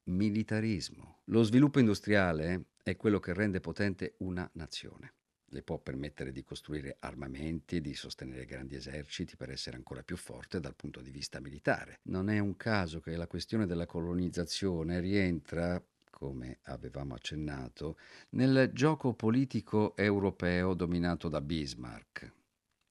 militarismo. 0.03 1.20
Lo 1.25 1.43
sviluppo 1.43 1.79
industriale 1.79 2.65
è 2.83 2.95
quello 2.95 3.19
che 3.19 3.33
rende 3.33 3.59
potente 3.59 4.15
una 4.17 4.49
nazione. 4.53 5.13
Le 5.45 5.61
può 5.61 5.77
permettere 5.77 6.31
di 6.31 6.43
costruire 6.43 6.97
armamenti, 6.99 7.81
di 7.81 7.93
sostenere 7.93 8.45
grandi 8.45 8.75
eserciti 8.75 9.35
per 9.35 9.49
essere 9.49 9.75
ancora 9.75 10.01
più 10.01 10.17
forte 10.17 10.59
dal 10.59 10.75
punto 10.75 11.01
di 11.01 11.11
vista 11.11 11.39
militare. 11.39 11.99
Non 12.03 12.29
è 12.29 12.39
un 12.39 12.55
caso 12.55 12.99
che 12.99 13.15
la 13.15 13.27
questione 13.27 13.65
della 13.65 13.85
colonizzazione 13.85 14.99
rientra 14.99 15.83
come 16.21 16.59
avevamo 16.63 17.15
accennato, 17.15 17.97
nel 18.31 18.69
gioco 18.73 19.13
politico 19.13 19.95
europeo 19.97 20.75
dominato 20.75 21.29
da 21.29 21.41
Bismarck. 21.41 22.31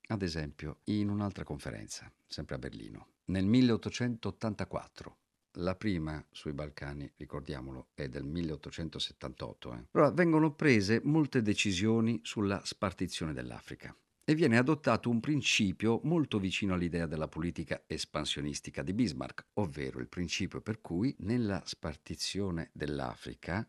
Ad 0.09 0.23
esempio, 0.23 0.79
in 0.87 1.09
un'altra 1.09 1.45
conferenza, 1.45 2.12
sempre 2.27 2.57
a 2.57 2.59
Berlino, 2.59 3.07
nel 3.27 3.47
1884, 3.47 5.16
la 5.55 5.75
prima 5.75 6.25
sui 6.31 6.53
Balcani, 6.53 7.11
ricordiamolo, 7.17 7.89
è 7.95 8.09
del 8.09 8.25
1878. 8.25 9.73
Eh. 9.73 9.85
Allora, 9.93 10.11
vengono 10.11 10.53
prese 10.55 11.01
molte 11.03 11.43
decisioni 11.43 12.21
sulla 12.23 12.61
spartizione 12.65 13.33
dell'Africa 13.33 13.95
e 14.25 14.35
viene 14.35 14.59
adottato 14.59 15.11
un 15.11 15.19
principio 15.19 16.01
molto 16.05 16.39
vicino 16.39 16.75
all'idea 16.75 17.07
della 17.07 17.27
politica 17.27 17.83
espansionistica 17.87 18.83
di 18.83 18.93
Bismarck, 18.93 19.47
ovvero 19.55 19.99
il 19.99 20.09
principio 20.09 20.61
per 20.61 20.81
cui 20.81 21.15
nella 21.21 21.63
spartizione 21.65 22.71
dell'Africa 22.73 23.69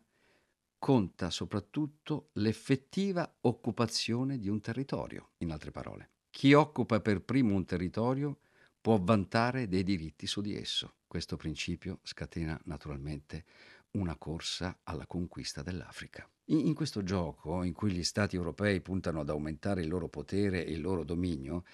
conta 0.78 1.30
soprattutto 1.30 2.30
l'effettiva 2.34 3.38
occupazione 3.40 4.38
di 4.38 4.48
un 4.48 4.60
territorio. 4.60 5.30
In 5.38 5.50
altre 5.50 5.70
parole, 5.70 6.10
chi 6.30 6.52
occupa 6.54 7.00
per 7.00 7.22
primo 7.22 7.54
un 7.54 7.64
territorio 7.64 8.38
può 8.82 8.98
vantare 9.00 9.68
dei 9.68 9.84
diritti 9.84 10.26
su 10.26 10.40
di 10.40 10.56
esso. 10.56 10.96
Questo 11.06 11.36
principio 11.36 12.00
scatena 12.02 12.60
naturalmente 12.64 13.44
una 13.92 14.16
corsa 14.16 14.80
alla 14.82 15.06
conquista 15.06 15.62
dell'Africa. 15.62 16.28
In, 16.46 16.74
questo 16.74 17.04
gioco, 17.04 17.62
in 17.62 17.72
cui 17.72 17.92
gli 17.92 18.02
Stati 18.02 18.34
europei 18.34 18.80
puntano 18.80 19.20
ad 19.20 19.30
aumentare 19.30 19.82
il 19.82 19.88
loro 19.88 20.08
potere 20.08 20.66
e 20.66 20.72
il 20.72 20.80
loro 20.80 21.04
dominio, 21.04 21.64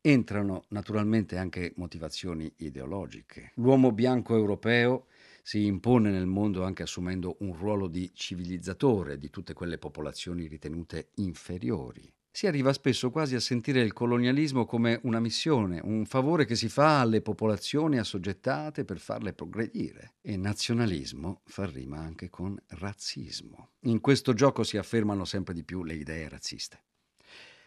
entrano 0.00 0.64
naturalmente 0.68 1.36
anche 1.36 1.72
motivazioni 1.76 2.50
ideologiche. 2.56 3.52
L'uomo 3.56 3.92
bianco 3.92 4.34
europeo 4.34 5.08
si 5.42 5.66
impone 5.66 6.10
nel 6.10 6.26
mondo 6.26 6.64
anche 6.64 6.84
assumendo 6.84 7.36
un 7.40 7.54
ruolo 7.54 7.88
di 7.88 8.10
civilizzatore 8.14 9.18
di 9.18 9.28
tutte 9.28 9.52
quelle 9.52 9.76
popolazioni 9.76 10.46
ritenute 10.46 11.10
inferiori 11.16 12.10
si 12.36 12.48
arriva 12.48 12.72
spesso 12.72 13.12
quasi 13.12 13.36
a 13.36 13.40
sentire 13.40 13.80
il 13.80 13.92
colonialismo 13.92 14.64
come 14.66 14.98
una 15.04 15.20
missione, 15.20 15.80
un 15.80 16.04
favore 16.04 16.46
che 16.46 16.56
si 16.56 16.68
fa 16.68 16.98
alle 16.98 17.20
popolazioni 17.20 17.96
assoggettate 17.96 18.84
per 18.84 18.98
farle 18.98 19.32
progredire. 19.32 20.14
E 20.20 20.36
nazionalismo 20.36 21.42
fa 21.44 21.64
rima 21.64 21.98
anche 21.98 22.30
con 22.30 22.60
razzismo. 22.70 23.74
In 23.82 24.00
questo 24.00 24.32
gioco 24.34 24.64
si 24.64 24.76
affermano 24.76 25.24
sempre 25.24 25.54
di 25.54 25.62
più 25.62 25.84
le 25.84 25.94
idee 25.94 26.28
razziste. 26.28 26.82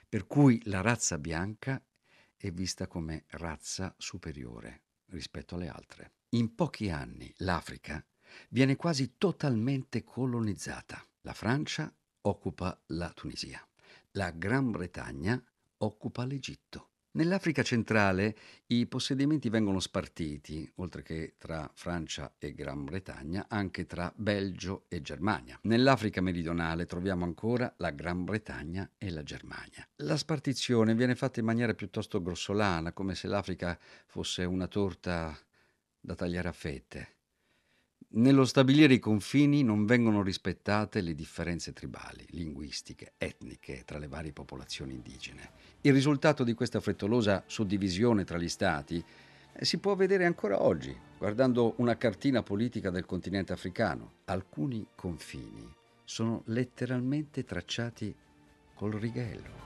Per 0.09 0.27
cui 0.27 0.61
la 0.65 0.81
razza 0.81 1.17
bianca 1.17 1.81
è 2.35 2.51
vista 2.51 2.87
come 2.87 3.23
razza 3.29 3.95
superiore 3.97 4.81
rispetto 5.11 5.55
alle 5.55 5.69
altre. 5.69 6.11
In 6.31 6.55
pochi 6.55 6.89
anni 6.89 7.33
l'Africa 7.37 8.05
viene 8.49 8.75
quasi 8.75 9.13
totalmente 9.17 10.03
colonizzata. 10.03 11.01
La 11.21 11.33
Francia 11.33 11.89
occupa 12.19 12.77
la 12.87 13.09
Tunisia 13.15 13.65
la 14.17 14.31
Gran 14.31 14.71
Bretagna 14.71 15.39
occupa 15.77 16.25
l'Egitto. 16.25 16.89
Nell'Africa 17.11 17.61
centrale 17.61 18.35
i 18.67 18.87
possedimenti 18.87 19.47
vengono 19.49 19.79
spartiti, 19.79 20.69
oltre 20.77 21.03
che 21.03 21.35
tra 21.37 21.69
Francia 21.75 22.33
e 22.39 22.55
Gran 22.55 22.83
Bretagna, 22.83 23.45
anche 23.47 23.85
tra 23.85 24.11
Belgio 24.15 24.85
e 24.87 25.01
Germania. 25.01 25.59
Nell'Africa 25.63 26.19
meridionale 26.19 26.87
troviamo 26.87 27.25
ancora 27.25 27.71
la 27.77 27.91
Gran 27.91 28.23
Bretagna 28.23 28.89
e 28.97 29.11
la 29.11 29.21
Germania. 29.21 29.87
La 29.97 30.17
spartizione 30.17 30.95
viene 30.95 31.13
fatta 31.13 31.39
in 31.39 31.45
maniera 31.45 31.75
piuttosto 31.75 32.19
grossolana, 32.19 32.93
come 32.93 33.13
se 33.13 33.27
l'Africa 33.27 33.77
fosse 34.07 34.43
una 34.45 34.67
torta 34.67 35.37
da 35.99 36.15
tagliare 36.15 36.47
a 36.47 36.53
fette. 36.53 37.16
Nello 38.09 38.45
stabilire 38.45 38.93
i 38.93 38.99
confini 38.99 39.63
non 39.63 39.85
vengono 39.85 40.21
rispettate 40.23 41.01
le 41.01 41.13
differenze 41.13 41.73
tribali, 41.73 42.25
linguistiche, 42.29 43.15
etniche 43.17 43.83
tra 43.83 43.97
le 43.97 44.07
varie 44.07 44.31
popolazioni 44.31 44.93
indigene. 44.93 45.51
Il 45.81 45.91
risultato 45.91 46.45
di 46.45 46.53
questa 46.53 46.79
frettolosa 46.79 47.43
suddivisione 47.45 48.23
tra 48.23 48.37
gli 48.37 48.47
stati 48.47 49.03
eh, 49.51 49.65
si 49.65 49.79
può 49.79 49.93
vedere 49.95 50.23
ancora 50.23 50.63
oggi, 50.63 50.95
guardando 51.17 51.73
una 51.77 51.97
cartina 51.97 52.41
politica 52.43 52.91
del 52.91 53.05
continente 53.05 53.51
africano. 53.51 54.19
Alcuni 54.25 54.87
confini 54.95 55.69
sono 56.05 56.43
letteralmente 56.45 57.43
tracciati 57.43 58.15
col 58.73 58.93
righello. 58.93 59.65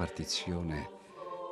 La 0.00 0.06
spartizione 0.06 0.98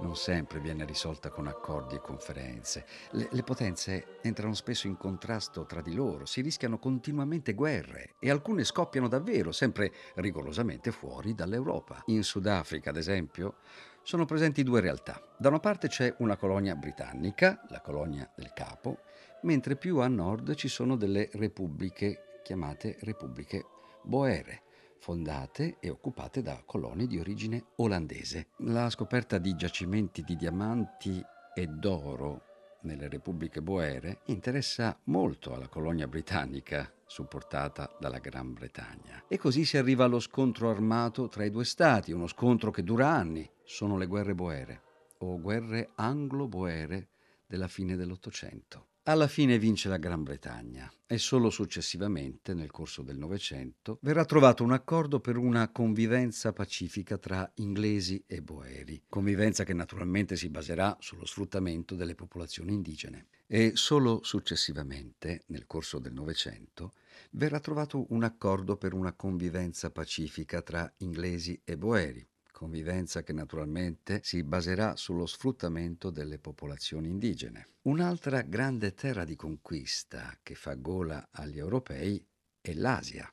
non 0.01 0.17
sempre 0.17 0.59
viene 0.61 0.87
risolta 0.87 1.29
con 1.29 1.49
accordi 1.49 1.97
e 1.97 2.01
conferenze. 2.01 2.87
Le, 3.11 3.29
le, 3.31 3.43
potenze 3.43 4.19
entrano 4.23 4.55
spesso 4.55 4.87
in 4.87 4.97
contrasto 4.97 5.67
tra 5.67 5.83
di 5.83 5.93
loro, 5.93 6.25
si 6.25 6.41
rischiano 6.41 6.79
continuamente 6.79 7.53
guerre 7.53 8.15
e 8.19 8.31
alcune 8.31 8.65
scoppiano 8.65 9.07
davvero, 9.07 9.53
sempre 9.53 9.93
rigorosamente 10.15 10.93
fuori 10.93 11.35
dall'Europa. 11.35 12.03
In 12.07 12.23
Sudafrica, 12.23 12.89
ad 12.91 12.97
esempio, 12.97 13.57
sono 14.03 14.25
presenti 14.25 14.63
due 14.63 14.81
realtà. 14.81 15.21
Da 15.37 15.49
una 15.49 15.61
parte 15.61 15.89
c'è 15.89 16.15
una 16.19 16.37
colonia 16.37 16.75
britannica, 16.75 17.67
la 17.69 17.83
colonia 17.83 18.31
del 18.35 18.53
Capo, 18.55 19.01
mentre 19.43 19.77
più 19.77 19.99
a 19.99 20.09
nord 20.09 20.55
ci 20.55 20.69
sono 20.69 20.97
delle 20.97 21.29
repubbliche 21.33 22.41
chiamate 22.43 22.97
repubbliche 23.01 23.67
boere 24.03 24.63
fondate 24.99 25.77
e 25.81 25.91
occupate 25.91 26.43
da 26.43 26.63
colonie 26.65 27.07
di 27.07 27.19
origine 27.19 27.67
olandese. 27.77 28.49
La 28.59 28.91
scoperta 28.91 29.39
di 29.39 29.55
giacimenti 29.55 30.23
di 30.23 30.37
diamanti 30.37 31.23
e 31.55 31.67
d'oro 31.67 32.43
nelle 32.83 33.09
repubbliche 33.09 33.61
boere 33.61 34.21
interessa 34.27 34.99
molto 35.05 35.53
alla 35.53 35.69
colonia 35.69 36.07
britannica 36.07 36.93
supportata 37.07 37.91
dalla 37.99 38.19
Gran 38.19 38.53
Bretagna. 38.53 39.25
E 39.27 39.39
così 39.39 39.65
si 39.65 39.77
arriva 39.77 40.05
allo 40.05 40.21
scontro 40.21 40.71
armato 40.71 41.29
tra 41.29 41.45
i 41.45 41.51
due 41.51 41.65
stati, 41.65 42.13
uno 42.13 42.27
scontro 42.27 42.71
che 42.71 42.85
dura 42.85 43.09
anni. 43.09 43.49
Sono 43.65 43.97
le 43.97 44.07
guerre 44.07 44.35
boere 44.35 44.83
o 45.19 45.41
guerre 45.41 45.91
anglo-boere 45.97 47.09
della 47.47 47.69
fine 47.69 47.97
dell'Ottocento. 47.97 48.88
Alla 49.09 49.27
fine 49.27 49.59
vince 49.59 49.89
la 49.89 49.97
Gran 49.97 50.23
Bretagna 50.23 50.93
e 51.07 51.17
solo 51.17 51.49
successivamente, 51.49 52.53
nel 52.53 52.71
corso 52.71 53.01
del 53.01 53.17
Novecento, 53.17 53.99
verrà 54.03 54.27
trovato 54.27 54.63
un 54.63 54.73
accordo 54.73 55.19
per 55.19 55.39
una 55.39 55.71
convivenza 55.71 56.53
pacifica 56.53 57.17
tra 57.17 57.51
inglesi 57.55 58.23
e 58.27 58.43
boeri, 58.43 59.05
convivenza 59.09 59.65
che 59.65 59.73
naturalmente 59.73 60.37
si 60.37 60.51
baserà 60.51 60.95
sullo 61.01 61.25
sfruttamento 61.25 61.95
delle 61.95 62.15
popolazioni 62.15 62.75
indigene. 62.75 63.29
E 63.47 63.73
solo 63.77 64.21
successivamente, 64.23 65.45
nel 65.47 65.65
corso 65.67 65.99
del 65.99 66.13
Novecento, 66.13 66.93
verrà 67.31 67.61
trovato 67.61 68.13
un 68.13 68.25
accordo 68.25 68.77
per 68.77 68.93
una 68.93 69.15
convivenza 69.15 69.91
pacifica 69.91 70.61
tra 70.61 70.93
inglesi 70.99 71.59
e 71.65 71.79
boeri, 71.79 72.28
convivenza 72.59 73.23
che 73.23 73.33
naturalmente 73.33 74.21
si 74.25 74.43
baserà 74.43 74.97
sullo 74.97 75.27
sfruttamento 75.27 76.11
delle 76.11 76.41
popolazioni 76.41 77.07
indigene. 77.07 77.69
Un'altra 77.83 78.43
grande 78.43 78.95
terra 78.95 79.25
di 79.25 79.37
conquista 79.37 80.37
che 80.43 80.57
fa 80.57 80.75
gola 80.75 81.29
agli 81.31 81.57
europei 81.57 82.21
è 82.61 82.73
l'Asia. 82.73 83.33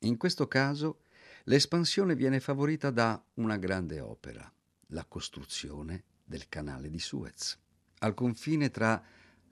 In 0.00 0.18
questo 0.18 0.46
caso 0.46 1.00
l'espansione 1.44 2.14
viene 2.14 2.38
favorita 2.38 2.90
da 2.90 3.24
una 3.36 3.56
grande 3.56 4.00
opera, 4.00 4.52
la 4.88 5.06
costruzione 5.06 6.04
del 6.22 6.46
canale 6.50 6.90
di 6.90 6.98
Suez, 6.98 7.58
al 8.00 8.12
confine 8.12 8.70
tra 8.70 9.02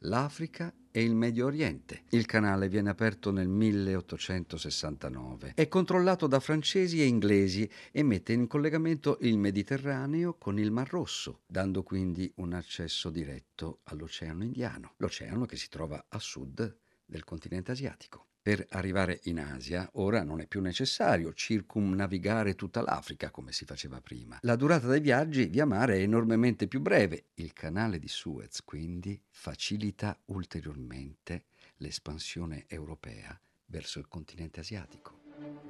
l'Africa 0.05 0.73
e 0.90 1.03
il 1.03 1.14
Medio 1.14 1.47
Oriente. 1.47 2.05
Il 2.11 2.27
canale 2.27 2.69
viene 2.69 2.90
aperto 2.90 3.31
nel 3.31 3.49
1869. 3.49 5.53
È 5.55 5.69
controllato 5.69 6.27
da 6.27 6.40
francesi 6.40 7.01
e 7.01 7.07
inglesi 7.07 7.69
e 7.90 8.03
mette 8.03 8.33
in 8.33 8.47
collegamento 8.47 9.19
il 9.23 9.38
Mediterraneo 9.38 10.35
con 10.35 10.59
il 10.59 10.71
Mar 10.71 10.88
Rosso, 10.88 11.43
dando 11.47 11.83
quindi 11.83 12.31
un 12.37 12.53
accesso 12.53 13.11
diretto 13.11 13.81
all'Oceano 13.85 14.45
Indiano, 14.45 14.95
l'oceano 14.99 15.47
che 15.47 15.57
si 15.57 15.69
trova 15.69 16.07
a 16.09 16.19
sud 16.19 16.79
del 17.05 17.25
continente 17.25 17.73
asiatico. 17.73 18.29
Per 18.44 18.66
arrivare 18.72 19.20
in 19.22 19.40
Asia 19.40 19.88
ora 19.94 20.22
non 20.22 20.38
è 20.38 20.46
più 20.46 20.61
necessario 20.61 21.33
circumnavigare 21.33 22.54
tutta 22.54 22.83
l'Africa 22.83 23.30
come 23.30 23.52
si 23.52 23.64
faceva 23.64 24.02
prima. 24.02 24.37
La 24.42 24.54
durata 24.54 24.87
dei 24.87 25.00
viaggi 25.00 25.46
via 25.46 25.64
mare 25.64 25.96
è 25.96 26.00
enormemente 26.00 26.66
più 26.66 26.80
breve. 26.80 27.28
Il 27.37 27.54
canale 27.54 27.98
di 27.98 28.07
Suez 28.07 28.62
quindi 28.62 29.18
facilita 29.30 30.20
ulteriormente 30.26 31.44
l'espansione 31.78 32.66
europea 32.68 33.40
verso 33.64 33.98
il 33.98 34.09
continente 34.09 34.61
asiatico. 34.61 35.22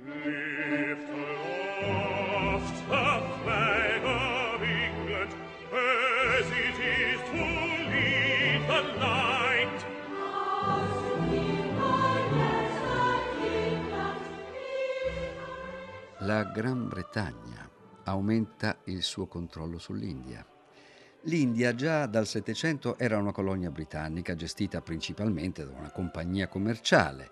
Lift 0.05 1.15
La 16.35 16.43
Gran 16.43 16.89
Bretagna 16.89 17.71
aumenta 18.07 18.81
il 18.87 19.05
suo 19.05 19.29
controllo 19.29 19.79
sull'India. 19.79 20.45
L'India 21.27 21.77
già 21.77 22.07
dal 22.07 22.27
Settecento 22.27 22.99
era 22.99 23.19
una 23.19 23.31
colonia 23.31 23.71
britannica 23.71 24.35
gestita 24.35 24.81
principalmente 24.81 25.65
da 25.65 25.71
una 25.71 25.93
compagnia 25.93 26.49
commerciale, 26.49 27.31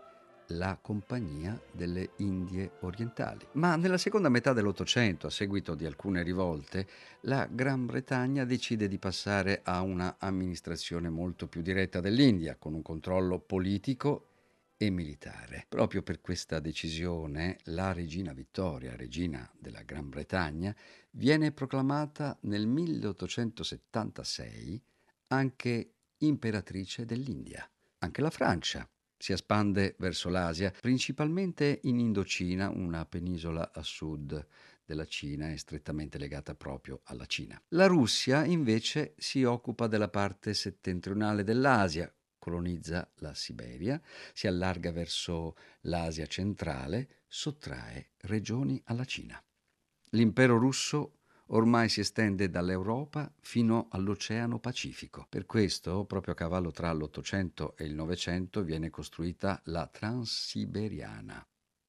la 0.51 0.79
Compagnia 0.81 1.61
delle 1.73 2.11
Indie 2.19 2.75
Orientali. 2.83 3.45
Ma 3.55 3.75
nella 3.75 3.99
seconda 3.99 4.29
metà 4.29 4.53
dell'Ottocento, 4.53 5.27
a 5.27 5.31
seguito 5.31 5.75
di 5.75 5.85
alcune 5.85 6.23
rivolte, 6.23 6.87
la 7.23 7.49
Gran 7.51 7.87
Bretagna 7.87 8.45
decide 8.45 8.87
di 8.87 8.99
passare 8.99 9.63
a 9.65 9.81
una 9.81 10.15
amministrazione 10.21 11.09
molto 11.09 11.49
più 11.49 11.61
diretta 11.61 11.99
dell'India, 11.99 12.55
con 12.57 12.73
un 12.73 12.83
controllo 12.83 13.41
politico 13.41 14.29
e 14.85 14.91
militare. 14.91 15.67
Proprio 15.69 16.03
per 16.03 16.21
questa 16.21 16.59
decisione 16.59 17.59
la 17.67 17.93
regina 17.93 18.33
Vittoria, 18.33 18.97
regina 18.97 19.49
della 19.57 19.83
Gran 19.83 20.09
Bretagna, 20.09 20.75
viene 21.11 21.53
proclamata 21.53 22.37
nel 22.43 22.67
1876 22.67 24.83
anche 25.29 25.93
imperatrice 26.19 27.05
dell'India. 27.05 27.65
Anche 27.99 28.23
la 28.23 28.31
Francia 28.31 28.91
si 29.17 29.31
espande 29.31 29.95
verso 29.99 30.29
l'Asia, 30.29 30.73
principalmente 30.81 31.79
in 31.85 32.01
Indocina, 32.01 32.69
una 32.69 33.07
penisola 33.07 33.71
a 33.73 33.85
sud 33.85 34.45
della 34.85 35.07
Cina 35.07 35.53
è 35.53 35.57
strettamente 35.59 36.19
legata 36.19 36.57
proprio 36.57 37.03
alla 37.05 37.27
Cina. 37.27 37.63
La 37.69 37.87
Russia 37.87 38.45
invece 38.45 39.15
si 39.17 39.45
occupa 39.45 39.87
della 39.87 40.09
parte 40.09 40.55
settentrionale 40.55 41.45
dell'Asia, 41.45 42.13
colonizza 42.43 43.09
la 43.19 43.35
Siberia, 43.35 44.03
si 44.33 44.49
allarga 44.49 44.91
verso 44.91 45.55
l'Asia 45.83 46.27
centrale, 46.27 47.23
sottrae 47.29 48.11
regioni 48.23 48.83
alla 48.87 49.05
Cina. 49.05 49.41
L'impero 50.11 50.59
russo 50.59 51.19
ormai 51.47 51.89
si 51.89 52.01
estende 52.01 52.51
dall'Europa 52.51 53.33
fino 53.39 53.87
all'Oceano 53.91 54.59
Pacifico. 54.59 55.25
Per 55.29 55.47
questo, 55.47 56.05
proprio 56.05 56.33
a 56.33 56.37
cavallo 56.37 56.73
tra 56.73 56.93
l'Ottocento 56.93 57.77
e 57.77 57.85
il 57.85 57.95
Novecento, 57.95 58.65
viene 58.65 58.91
costruita 58.91 59.61
la 59.67 59.87
Transiberiana, 59.87 61.47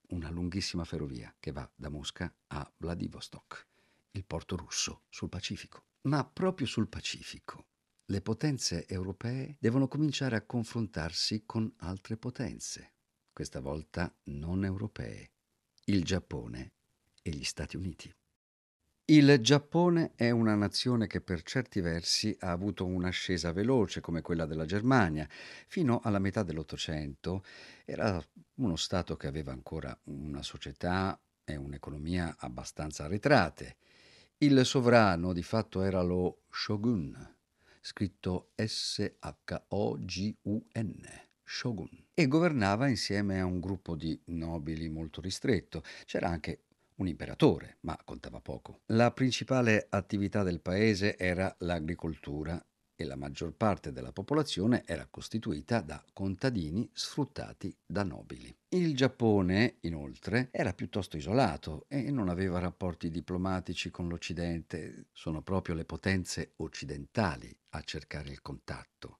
una 0.09 0.29
lunghissima 0.29 0.83
ferrovia 0.83 1.33
che 1.39 1.51
va 1.51 1.67
da 1.73 1.89
Mosca 1.89 2.31
a 2.49 2.71
Vladivostok, 2.77 3.67
il 4.11 4.23
porto 4.23 4.55
russo 4.55 5.05
sul 5.09 5.29
Pacifico. 5.29 5.85
Ma 6.01 6.23
proprio 6.23 6.67
sul 6.67 6.87
Pacifico 6.87 7.71
le 8.05 8.21
potenze 8.21 8.85
europee 8.87 9.55
devono 9.59 9.87
cominciare 9.87 10.35
a 10.35 10.45
confrontarsi 10.45 11.43
con 11.45 11.71
altre 11.77 12.17
potenze, 12.17 12.93
questa 13.31 13.61
volta 13.61 14.13
non 14.25 14.65
europee, 14.65 15.31
il 15.85 16.03
Giappone 16.03 16.73
e 17.21 17.31
gli 17.31 17.43
Stati 17.43 17.77
Uniti. 17.77 18.13
Il 19.05 19.37
Giappone 19.41 20.13
è 20.15 20.29
una 20.29 20.55
nazione 20.55 21.07
che 21.07 21.19
per 21.19 21.43
certi 21.43 21.81
versi 21.81 22.35
ha 22.39 22.51
avuto 22.51 22.85
un'ascesa 22.85 23.51
veloce 23.51 23.99
come 23.99 24.21
quella 24.21 24.45
della 24.45 24.65
Germania. 24.65 25.27
Fino 25.67 25.99
alla 26.01 26.19
metà 26.19 26.41
dell'Ottocento 26.43 27.43
era 27.83 28.21
uno 28.55 28.75
Stato 28.77 29.17
che 29.17 29.27
aveva 29.27 29.51
ancora 29.51 29.97
una 30.05 30.41
società 30.41 31.21
e 31.43 31.57
un'economia 31.57 32.37
abbastanza 32.39 33.03
arretrate. 33.03 33.75
Il 34.37 34.65
sovrano 34.65 35.33
di 35.33 35.43
fatto 35.43 35.81
era 35.81 36.01
lo 36.01 36.43
shogun, 36.49 37.41
scritto 37.85 38.51
S-H-O-G-U-N, 38.55 39.21
shogun, 41.43 42.05
e 42.13 42.27
governava 42.27 42.87
insieme 42.87 43.41
a 43.41 43.45
un 43.45 43.59
gruppo 43.59 43.97
di 43.97 44.17
nobili 44.27 44.87
molto 44.87 45.19
ristretto. 45.19 45.83
C'era 46.05 46.29
anche 46.29 46.61
un 46.95 47.07
imperatore, 47.07 47.79
ma 47.81 47.99
contava 48.05 48.39
poco. 48.39 48.79
La 48.85 49.11
principale 49.11 49.87
attività 49.89 50.43
del 50.43 50.61
paese 50.61 51.17
era 51.17 51.53
l'agricoltura 51.59 52.63
e 52.95 53.05
la 53.05 53.15
maggior 53.15 53.53
parte 53.53 53.91
della 53.91 54.11
popolazione 54.11 54.83
era 54.85 55.07
costituita 55.09 55.81
da 55.81 56.03
contadini 56.13 56.89
sfruttati 56.93 57.75
da 57.85 58.03
nobili. 58.03 58.55
Il 58.69 58.95
Giappone, 58.95 59.77
inoltre, 59.81 60.49
era 60.51 60.73
piuttosto 60.73 61.17
isolato 61.17 61.85
e 61.87 62.11
non 62.11 62.29
aveva 62.29 62.59
rapporti 62.59 63.09
diplomatici 63.09 63.89
con 63.89 64.07
l'Occidente, 64.07 65.07
sono 65.11 65.41
proprio 65.41 65.75
le 65.75 65.85
potenze 65.85 66.53
occidentali 66.57 67.55
a 67.69 67.81
cercare 67.81 68.29
il 68.29 68.41
contatto 68.41 69.19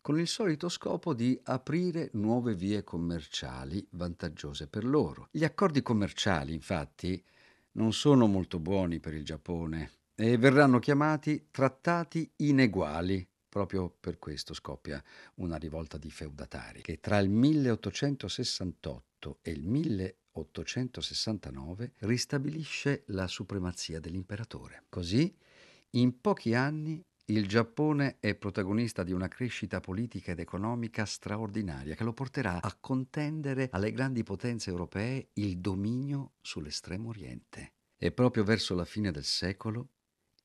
con 0.00 0.18
il 0.18 0.26
solito 0.26 0.68
scopo 0.70 1.12
di 1.12 1.38
aprire 1.44 2.08
nuove 2.14 2.54
vie 2.54 2.82
commerciali 2.82 3.86
vantaggiose 3.90 4.66
per 4.66 4.84
loro. 4.84 5.28
Gli 5.30 5.44
accordi 5.44 5.82
commerciali, 5.82 6.54
infatti, 6.54 7.22
non 7.72 7.92
sono 7.92 8.26
molto 8.26 8.58
buoni 8.58 8.98
per 8.98 9.14
il 9.14 9.24
Giappone 9.24 9.90
e 10.20 10.36
verranno 10.36 10.78
chiamati 10.80 11.46
trattati 11.50 12.30
ineguali. 12.36 13.26
Proprio 13.48 13.88
per 13.88 14.18
questo 14.18 14.52
scoppia 14.52 15.02
una 15.36 15.56
rivolta 15.56 15.96
di 15.96 16.10
feudatari 16.10 16.82
che 16.82 17.00
tra 17.00 17.16
il 17.18 17.30
1868 17.30 19.38
e 19.40 19.50
il 19.50 19.66
1869 19.66 21.94
ristabilisce 22.00 23.04
la 23.06 23.26
supremazia 23.26 23.98
dell'imperatore. 23.98 24.84
Così, 24.90 25.34
in 25.92 26.20
pochi 26.20 26.52
anni, 26.54 27.02
il 27.26 27.48
Giappone 27.48 28.18
è 28.20 28.34
protagonista 28.34 29.02
di 29.02 29.12
una 29.12 29.28
crescita 29.28 29.80
politica 29.80 30.32
ed 30.32 30.38
economica 30.38 31.06
straordinaria 31.06 31.94
che 31.94 32.04
lo 32.04 32.12
porterà 32.12 32.60
a 32.60 32.76
contendere 32.78 33.70
alle 33.72 33.90
grandi 33.90 34.22
potenze 34.22 34.68
europee 34.68 35.30
il 35.34 35.56
dominio 35.58 36.32
sull'estremo 36.42 37.08
oriente. 37.08 37.72
E 37.96 38.12
proprio 38.12 38.44
verso 38.44 38.74
la 38.74 38.84
fine 38.84 39.10
del 39.10 39.24
secolo 39.24 39.88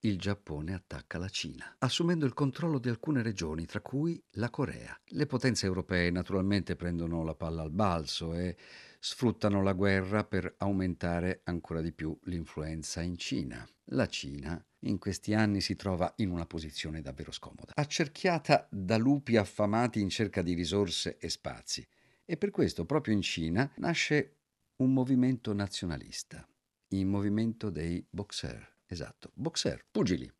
il 0.05 0.19
Giappone 0.19 0.75
attacca 0.75 1.17
la 1.17 1.29
Cina, 1.29 1.77
assumendo 1.79 2.27
il 2.27 2.35
controllo 2.35 2.77
di 2.77 2.89
alcune 2.89 3.23
regioni, 3.23 3.65
tra 3.65 3.81
cui 3.81 4.21
la 4.33 4.51
Corea. 4.51 4.95
Le 5.05 5.25
potenze 5.25 5.65
europee 5.65 6.11
naturalmente 6.11 6.75
prendono 6.75 7.23
la 7.23 7.33
palla 7.33 7.63
al 7.63 7.71
balzo 7.71 8.35
e 8.35 8.55
sfruttano 8.99 9.63
la 9.63 9.73
guerra 9.73 10.23
per 10.23 10.53
aumentare 10.59 11.41
ancora 11.45 11.81
di 11.81 11.91
più 11.91 12.15
l'influenza 12.25 13.01
in 13.01 13.17
Cina. 13.17 13.67
La 13.89 14.07
Cina 14.07 14.63
in 14.81 14.99
questi 14.99 15.33
anni 15.33 15.59
si 15.59 15.75
trova 15.75 16.13
in 16.17 16.29
una 16.29 16.45
posizione 16.45 17.01
davvero 17.01 17.31
scomoda, 17.31 17.71
accerchiata 17.73 18.67
da 18.69 18.97
lupi 18.97 19.37
affamati 19.37 20.01
in 20.01 20.09
cerca 20.09 20.43
di 20.43 20.53
risorse 20.53 21.17
e 21.17 21.29
spazi. 21.29 21.85
E 22.23 22.37
per 22.37 22.51
questo 22.51 22.85
proprio 22.85 23.15
in 23.15 23.21
Cina 23.21 23.71
nasce 23.77 24.35
un 24.77 24.93
movimento 24.93 25.51
nazionalista, 25.53 26.47
il 26.89 27.07
movimento 27.07 27.71
dei 27.71 28.05
boxer 28.07 28.73
Esatto, 28.95 29.31
Boxer, 29.34 29.84
Pugili, 29.91 30.31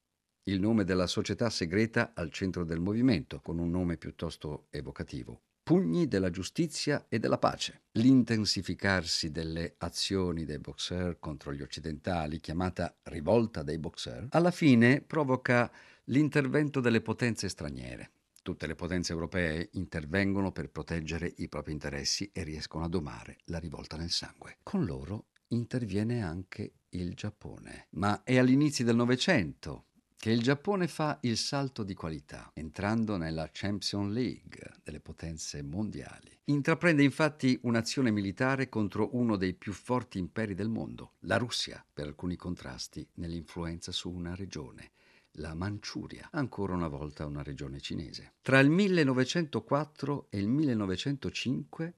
il 0.44 0.62
nome 0.62 0.86
della 0.86 1.08
società 1.08 1.50
segreta 1.50 2.14
al 2.16 2.32
centro 2.32 2.64
del 2.64 2.80
movimento, 2.80 3.42
con 3.42 3.60
un 3.60 3.70
nome 3.70 3.98
piuttosto 3.98 4.68
evocativo. 4.70 5.42
Pugni 5.62 6.08
della 6.08 6.30
giustizia 6.30 7.08
e 7.10 7.20
della 7.20 7.38
pace. 7.38 7.82
L'intensificarsi 7.98 9.30
delle 9.30 9.76
azioni 9.80 10.46
dei 10.46 10.60
boxer 10.60 11.20
contro 11.20 11.52
gli 11.52 11.62
occidentali, 11.62 12.40
chiamata 12.40 12.96
rivolta 13.04 13.62
dei 13.62 13.78
boxer, 13.78 14.28
alla 14.30 14.52
fine 14.52 15.02
provoca 15.02 15.70
l'intervento 16.06 16.80
delle 16.80 17.02
potenze 17.02 17.50
straniere. 17.50 18.12
Tutte 18.42 18.68
le 18.68 18.76
potenze 18.76 19.12
europee 19.12 19.68
intervengono 19.74 20.54
per 20.54 20.70
proteggere 20.70 21.30
i 21.40 21.50
propri 21.50 21.74
interessi 21.74 22.30
e 22.32 22.44
riescono 22.44 22.86
a 22.86 22.90
domare 22.90 23.40
la 23.48 23.60
rivolta 23.60 23.98
nel 23.98 24.12
sangue. 24.12 24.60
Con 24.64 24.86
loro 24.86 25.26
interviene 25.50 26.24
anche 26.24 26.72
il 27.00 27.14
Giappone. 27.14 27.88
Ma 27.92 28.24
è 28.24 28.38
all'inizio 28.38 28.86
del 28.86 28.96
Novecento 28.96 29.86
che 30.26 30.32
il 30.32 30.42
Giappone 30.42 30.88
fa 30.88 31.20
il 31.22 31.38
salto 31.38 31.84
di 31.84 31.94
qualità, 31.94 32.50
entrando 32.56 33.16
nella 33.16 33.50
Champions 33.52 34.12
League 34.12 34.72
delle 34.84 35.00
potenze 35.00 35.62
mondiali. 35.62 36.36
Intraprende 36.46 37.04
infatti 37.04 37.60
un'azione 37.62 38.10
militare 38.10 38.68
contro 38.68 39.10
uno 39.14 39.36
dei 39.36 39.54
più 39.54 39.72
forti 39.72 40.18
imperi 40.18 40.56
del 40.56 40.70
mondo, 40.70 41.14
la 41.20 41.38
Russia, 41.38 41.86
per 41.94 42.08
alcuni 42.08 42.36
contrasti 42.38 43.08
nell'influenza 43.16 43.92
su 43.92 44.10
una 44.10 44.34
regione, 44.34 44.94
la 45.34 45.54
Manciuria, 45.54 46.30
ancora 46.32 46.74
una 46.74 46.88
volta 46.88 47.28
una 47.28 47.44
regione 47.44 47.80
cinese. 47.80 48.34
Tra 48.42 48.60
il 48.60 48.72
1904 48.72 50.28
e 50.32 50.40
il 50.40 50.48
1905 50.48 51.94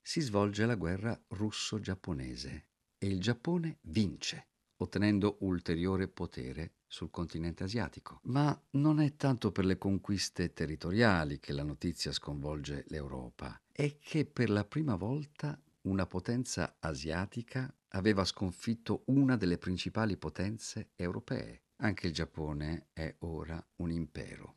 si 0.00 0.20
svolge 0.20 0.64
la 0.64 0.76
guerra 0.76 1.20
russo-giapponese 1.28 2.66
e 2.98 3.06
il 3.06 3.20
Giappone 3.20 3.78
vince, 3.82 4.46
ottenendo 4.76 5.36
ulteriore 5.40 6.08
potere 6.08 6.74
sul 6.86 7.10
continente 7.10 7.64
asiatico. 7.64 8.20
Ma 8.24 8.58
non 8.72 9.00
è 9.00 9.16
tanto 9.16 9.50
per 9.50 9.64
le 9.64 9.78
conquiste 9.78 10.52
territoriali 10.52 11.40
che 11.40 11.52
la 11.52 11.64
notizia 11.64 12.12
sconvolge 12.12 12.84
l'Europa, 12.88 13.60
è 13.72 13.98
che 13.98 14.24
per 14.24 14.50
la 14.50 14.64
prima 14.64 14.94
volta 14.94 15.60
una 15.82 16.06
potenza 16.06 16.76
asiatica 16.78 17.72
aveva 17.88 18.24
sconfitto 18.24 19.02
una 19.06 19.36
delle 19.36 19.58
principali 19.58 20.16
potenze 20.16 20.90
europee. 20.94 21.62
Anche 21.78 22.06
il 22.06 22.12
Giappone 22.12 22.86
è 22.92 23.14
ora 23.20 23.64
un 23.76 23.90
impero 23.90 24.54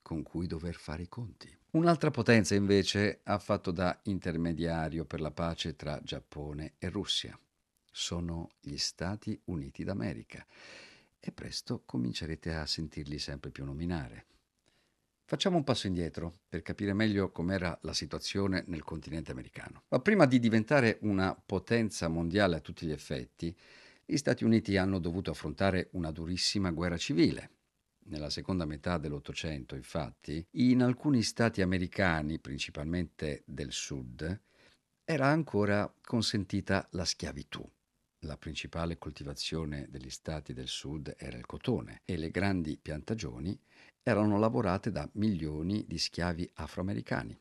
con 0.00 0.22
cui 0.22 0.46
dover 0.46 0.74
fare 0.74 1.02
i 1.02 1.08
conti. 1.08 1.54
Un'altra 1.72 2.10
potenza 2.10 2.54
invece 2.54 3.20
ha 3.24 3.38
fatto 3.38 3.70
da 3.70 3.98
intermediario 4.04 5.04
per 5.06 5.20
la 5.20 5.30
pace 5.30 5.76
tra 5.76 6.00
Giappone 6.02 6.74
e 6.78 6.88
Russia 6.88 7.38
sono 7.96 8.50
gli 8.60 8.76
Stati 8.76 9.40
Uniti 9.44 9.84
d'America 9.84 10.44
e 11.20 11.30
presto 11.30 11.84
comincerete 11.86 12.52
a 12.52 12.66
sentirli 12.66 13.20
sempre 13.20 13.52
più 13.52 13.64
nominare. 13.64 14.26
Facciamo 15.24 15.56
un 15.56 15.64
passo 15.64 15.86
indietro 15.86 16.40
per 16.48 16.62
capire 16.62 16.92
meglio 16.92 17.30
com'era 17.30 17.78
la 17.82 17.94
situazione 17.94 18.64
nel 18.66 18.82
continente 18.82 19.30
americano. 19.30 19.84
Ma 19.88 20.00
prima 20.00 20.26
di 20.26 20.40
diventare 20.40 20.98
una 21.02 21.34
potenza 21.34 22.08
mondiale 22.08 22.56
a 22.56 22.60
tutti 22.60 22.84
gli 22.84 22.90
effetti, 22.90 23.56
gli 24.04 24.16
Stati 24.16 24.42
Uniti 24.42 24.76
hanno 24.76 24.98
dovuto 24.98 25.30
affrontare 25.30 25.88
una 25.92 26.10
durissima 26.10 26.72
guerra 26.72 26.98
civile. 26.98 27.50
Nella 28.06 28.28
seconda 28.28 28.66
metà 28.66 28.98
dell'Ottocento, 28.98 29.76
infatti, 29.76 30.44
in 30.56 30.82
alcuni 30.82 31.22
stati 31.22 31.62
americani, 31.62 32.40
principalmente 32.40 33.44
del 33.46 33.70
sud, 33.70 34.40
era 35.04 35.28
ancora 35.28 35.90
consentita 36.02 36.86
la 36.90 37.04
schiavitù 37.04 37.64
la 38.24 38.36
principale 38.36 38.98
coltivazione 38.98 39.86
degli 39.88 40.10
stati 40.10 40.52
del 40.52 40.68
sud 40.68 41.14
era 41.16 41.36
il 41.36 41.46
cotone 41.46 42.02
e 42.04 42.16
le 42.16 42.30
grandi 42.30 42.76
piantagioni 42.76 43.58
erano 44.02 44.38
lavorate 44.38 44.90
da 44.90 45.08
milioni 45.14 45.84
di 45.86 45.98
schiavi 45.98 46.50
afroamericani. 46.54 47.38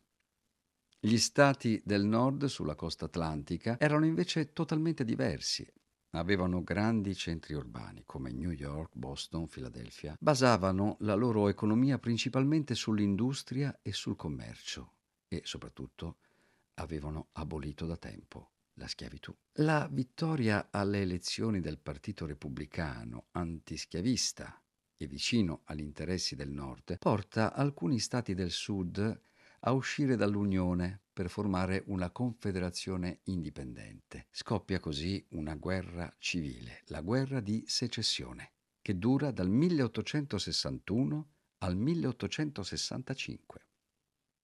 Gli 0.99 1.17
stati 1.17 1.81
del 1.83 2.05
nord 2.05 2.45
sulla 2.45 2.75
costa 2.75 3.05
atlantica 3.05 3.77
erano 3.79 4.05
invece 4.05 4.53
totalmente 4.53 5.03
diversi. 5.03 5.67
Avevano 6.11 6.63
grandi 6.63 7.15
centri 7.15 7.55
urbani 7.55 8.03
come 8.05 8.31
New 8.31 8.51
York, 8.51 8.91
Boston, 8.95 9.47
Filadelfia. 9.47 10.15
Basavano 10.19 10.97
la 10.99 11.15
loro 11.15 11.49
economia 11.49 11.97
principalmente 11.97 12.75
sull'industria 12.75 13.79
e 13.81 13.91
sul 13.91 14.15
commercio 14.15 14.93
e 15.27 15.41
soprattutto 15.43 16.17
avevano 16.75 17.27
abolito 17.33 17.85
da 17.85 17.97
tempo 17.97 18.52
la 18.75 18.87
schiavitù. 18.87 19.35
La 19.57 19.87
vittoria 19.91 20.69
alle 20.71 21.01
elezioni 21.01 21.59
del 21.59 21.77
Partito 21.77 22.25
Repubblicano 22.25 23.27
antischiavista 23.31 24.59
e 24.97 25.07
vicino 25.07 25.61
agli 25.65 25.81
interessi 25.81 26.35
del 26.35 26.49
Nord 26.49 26.97
porta 26.97 27.53
alcuni 27.53 27.99
stati 27.99 28.33
del 28.33 28.51
Sud 28.51 29.21
a 29.65 29.71
uscire 29.71 30.15
dall'Unione 30.15 31.01
per 31.13 31.29
formare 31.29 31.83
una 31.87 32.09
confederazione 32.09 33.19
indipendente. 33.23 34.27
Scoppia 34.31 34.79
così 34.79 35.23
una 35.29 35.55
guerra 35.55 36.13
civile, 36.17 36.81
la 36.87 37.01
guerra 37.01 37.39
di 37.39 37.63
secessione, 37.67 38.51
che 38.81 38.97
dura 38.97 39.31
dal 39.31 39.49
1861 39.49 41.27
al 41.59 41.77
1865. 41.77 43.65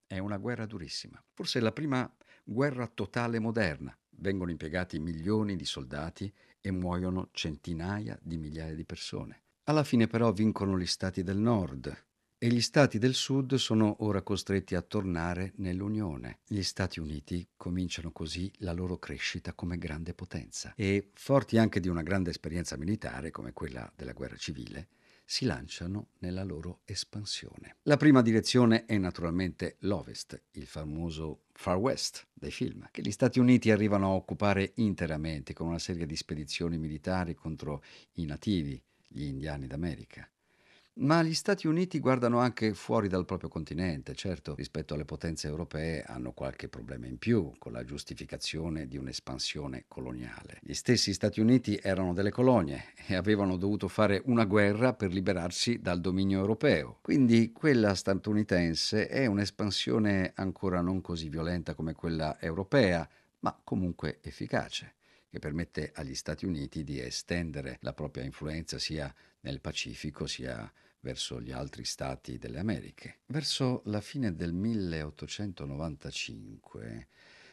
È 0.08 0.18
una 0.20 0.38
guerra 0.38 0.66
durissima, 0.66 1.22
forse 1.34 1.60
la 1.60 1.72
prima 1.72 2.10
guerra 2.44 2.88
totale 2.88 3.40
moderna, 3.40 3.96
vengono 4.20 4.52
impiegati 4.52 5.00
milioni 5.00 5.56
di 5.56 5.66
soldati 5.66 6.32
e 6.62 6.72
muoiono 6.72 7.30
centinaia 7.32 8.18
di 8.22 8.38
migliaia 8.38 8.76
di 8.76 8.86
persone. 8.86 9.44
Alla 9.64 9.84
fine 9.84 10.08
però 10.08 10.32
vincono 10.32 10.78
gli 10.78 10.86
stati 10.86 11.24
del 11.24 11.38
nord 11.38 12.08
e 12.42 12.48
gli 12.48 12.62
stati 12.62 12.98
del 13.00 13.14
sud 13.14 13.56
sono 13.56 13.98
ora 14.00 14.22
costretti 14.22 14.74
a 14.74 14.82
tornare 14.82 15.52
nell'Unione. 15.58 16.40
Gli 16.48 16.62
Stati 16.62 17.02
Uniti 17.02 17.46
cominciano 17.58 18.12
così 18.12 18.50
la 18.60 18.72
loro 18.72 18.98
crescita 18.98 19.54
come 19.54 19.78
grande 19.78 20.14
potenza 20.14 20.74
e, 20.76 21.12
forti 21.16 21.58
anche 21.58 21.82
di 21.82 21.90
una 21.90 22.02
grande 22.02 22.30
esperienza 22.30 22.78
militare 22.78 23.30
come 23.30 23.52
quella 23.52 23.92
della 23.94 24.14
guerra 24.14 24.38
civile, 24.38 24.88
si 25.26 25.44
lanciano 25.44 26.12
nella 26.20 26.44
loro 26.44 26.80
espansione. 26.86 27.76
La 27.84 27.98
prima 27.98 28.22
direzione 28.22 28.86
è 28.86 28.98
naturalmente 28.98 29.76
l'Ovest, 29.82 30.42
il 30.52 30.66
famoso 30.66 31.44
Far 31.62 31.76
West 31.76 32.26
dei 32.32 32.52
film, 32.52 32.88
che 32.90 33.02
gli 33.02 33.12
Stati 33.12 33.38
Uniti 33.38 33.70
arrivano 33.70 34.06
a 34.06 34.14
occupare 34.14 34.72
interamente 34.76 35.52
con 35.52 35.68
una 35.68 35.78
serie 35.78 36.06
di 36.06 36.16
spedizioni 36.16 36.78
militari 36.78 37.34
contro 37.34 37.84
i 38.14 38.24
nativi, 38.24 38.82
gli 39.06 39.24
indiani 39.24 39.68
d'America. 39.68 40.26
Ma 41.02 41.24
gli 41.24 41.34
Stati 41.34 41.66
Uniti 41.66 41.98
guardano 42.02 42.40
anche 42.40 42.74
fuori 42.74 43.08
dal 43.08 43.24
proprio 43.24 43.48
continente, 43.48 44.14
certo 44.16 44.54
rispetto 44.54 44.96
alle 44.96 45.06
potenze 45.06 45.48
europee 45.48 46.04
hanno 46.04 46.34
qualche 46.34 46.68
problema 46.68 47.06
in 47.06 47.18
più 47.18 47.54
con 47.58 47.72
la 47.72 47.86
giustificazione 47.86 48.86
di 48.86 48.98
un'espansione 48.98 49.86
coloniale. 49.88 50.60
Gli 50.62 50.74
stessi 50.74 51.14
Stati 51.14 51.40
Uniti 51.40 51.80
erano 51.82 52.12
delle 52.12 52.32
colonie 52.32 52.88
e 53.08 53.16
avevano 53.16 53.56
dovuto 53.56 53.88
fare 53.88 54.22
una 54.26 54.44
guerra 54.44 54.94
per 54.94 55.14
liberarsi 55.14 55.80
dal 55.80 56.02
dominio 56.02 56.40
europeo, 56.40 56.98
quindi 57.02 57.54
quella 57.54 57.96
statunitense 57.96 59.08
è 59.08 59.26
un'espansione 59.26 60.34
ancora 60.36 60.82
non 60.82 61.00
così 61.00 61.30
violenta 61.30 61.76
come 61.76 61.94
quella 61.94 62.38
europea, 62.42 63.08
ma 63.40 63.58
comunque 63.64 64.20
efficace 64.22 64.96
che 65.30 65.40
permette 65.40 65.94
agli 65.96 66.16
Stati 66.16 66.46
Uniti 66.46 66.84
di 66.84 67.00
estendere 67.00 67.78
la 67.84 67.94
propria 67.94 68.26
influenza 68.26 68.78
sia 68.78 69.14
nel 69.42 69.62
Pacifico 69.62 70.28
sia 70.28 70.70
verso 71.02 71.42
gli 71.42 71.52
altri 71.52 71.84
stati 71.86 72.38
delle 72.38 72.60
Americhe. 72.60 73.22
Verso 73.28 73.82
la 73.86 74.02
fine 74.02 74.36
del 74.36 74.52
1895 74.54 77.08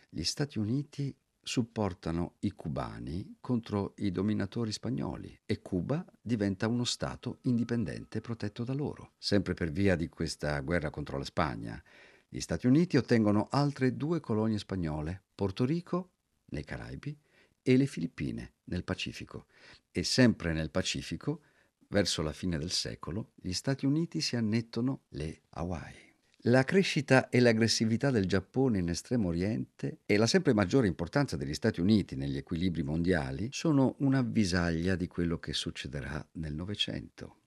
gli 0.08 0.24
Stati 0.24 0.58
Uniti 0.58 1.16
supportano 1.42 2.34
i 2.40 2.50
cubani 2.50 3.36
contro 3.40 3.94
i 3.98 4.10
dominatori 4.10 4.72
spagnoli 4.72 5.42
e 5.46 5.62
Cuba 5.62 6.04
diventa 6.20 6.66
uno 6.66 6.82
Stato 6.84 7.38
indipendente 7.42 8.20
protetto 8.20 8.64
da 8.64 8.72
loro. 8.72 9.12
Sempre 9.16 9.54
per 9.54 9.70
via 9.70 9.94
di 9.94 10.08
questa 10.08 10.58
guerra 10.60 10.90
contro 10.90 11.18
la 11.18 11.24
Spagna, 11.24 11.80
gli 12.28 12.40
Stati 12.40 12.66
Uniti 12.66 12.96
ottengono 12.96 13.46
altre 13.50 13.96
due 13.96 14.18
colonie 14.18 14.58
spagnole, 14.58 15.22
Porto 15.34 15.64
Rico, 15.64 16.14
nei 16.46 16.64
Caraibi, 16.64 17.16
e 17.62 17.76
le 17.76 17.86
Filippine, 17.86 18.54
nel 18.64 18.82
Pacifico. 18.82 19.46
E 19.92 20.02
sempre 20.02 20.52
nel 20.52 20.70
Pacifico 20.70 21.42
Verso 21.88 22.22
la 22.22 22.32
fine 22.32 22.58
del 22.58 22.70
secolo, 22.70 23.32
gli 23.36 23.52
Stati 23.52 23.86
Uniti 23.86 24.20
si 24.20 24.36
annettono 24.36 25.02
le 25.10 25.42
Hawaii. 25.50 26.04
La 26.48 26.62
crescita 26.62 27.28
e 27.28 27.40
l'aggressività 27.40 28.10
del 28.10 28.26
Giappone 28.26 28.78
in 28.78 28.88
Estremo 28.88 29.28
Oriente 29.28 29.98
e 30.06 30.16
la 30.16 30.28
sempre 30.28 30.54
maggiore 30.54 30.86
importanza 30.86 31.36
degli 31.36 31.54
Stati 31.54 31.80
Uniti 31.80 32.14
negli 32.14 32.36
equilibri 32.36 32.84
mondiali 32.84 33.48
sono 33.50 33.96
un'avvisaglia 33.98 34.94
di 34.94 35.08
quello 35.08 35.38
che 35.38 35.52
succederà 35.52 36.24
nel 36.34 36.54
Novecento. 36.54 37.38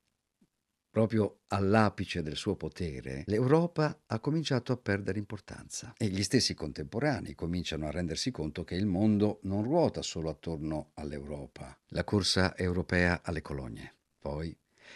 Proprio 0.89 1.43
all'apice 1.47 2.21
del 2.21 2.35
suo 2.35 2.55
potere, 2.55 3.23
l'Europa 3.27 4.01
ha 4.05 4.19
cominciato 4.19 4.73
a 4.73 4.77
perdere 4.77 5.19
importanza 5.19 5.93
e 5.95 6.07
gli 6.07 6.23
stessi 6.23 6.53
contemporanei 6.53 7.35
cominciano 7.35 7.85
a 7.85 7.91
rendersi 7.91 8.31
conto 8.31 8.63
che 8.63 8.75
il 8.75 8.85
mondo 8.85 9.39
non 9.43 9.63
ruota 9.63 10.01
solo 10.01 10.29
attorno 10.29 10.91
all'Europa. 10.95 11.77
La 11.89 12.03
corsa 12.03 12.57
europea 12.57 13.21
alle 13.23 13.41
colonie 13.41 13.93
poi 14.19 14.55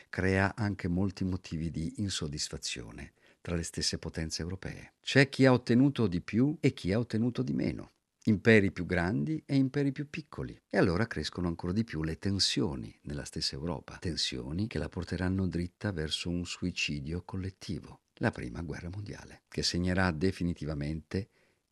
crea 0.09 0.55
anche 0.55 0.87
molti 0.87 1.23
motivi 1.23 1.71
di 1.71 1.93
insoddisfazione 1.97 3.13
tra 3.41 3.55
le 3.55 3.63
stesse 3.63 3.97
potenze 3.97 4.41
europee. 4.41 4.93
C'è 5.01 5.29
chi 5.29 5.45
ha 5.45 5.51
ottenuto 5.51 6.07
di 6.07 6.21
più 6.21 6.55
e 6.59 6.73
chi 6.73 6.93
ha 6.93 6.99
ottenuto 6.99 7.43
di 7.43 7.53
meno, 7.53 7.91
imperi 8.23 8.71
più 8.71 8.85
grandi 8.85 9.43
e 9.45 9.55
imperi 9.55 9.91
più 9.91 10.09
piccoli. 10.09 10.59
E 10.69 10.77
allora 10.77 11.07
crescono 11.07 11.47
ancora 11.47 11.73
di 11.73 11.83
più 11.83 12.03
le 12.03 12.17
tensioni 12.17 12.97
nella 13.03 13.25
stessa 13.25 13.55
Europa, 13.55 13.97
tensioni 13.97 14.67
che 14.67 14.77
la 14.77 14.87
porteranno 14.89 15.47
dritta 15.47 15.91
verso 15.91 16.29
un 16.29 16.45
suicidio 16.45 17.23
collettivo, 17.23 18.03
la 18.15 18.31
Prima 18.31 18.61
Guerra 18.61 18.89
Mondiale, 18.89 19.43
che 19.49 19.61
segnerà 19.61 20.11
definitivamente 20.11 21.29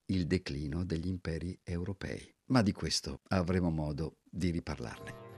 il 0.08 0.28
declino 0.28 0.84
degli 0.84 1.08
imperi 1.08 1.58
europei. 1.64 2.36
Ma 2.48 2.62
di 2.62 2.74
questo 2.74 3.22
avremo 3.30 3.70
modo 3.70 4.18
di 4.30 4.50
riparlarne. 4.50 5.31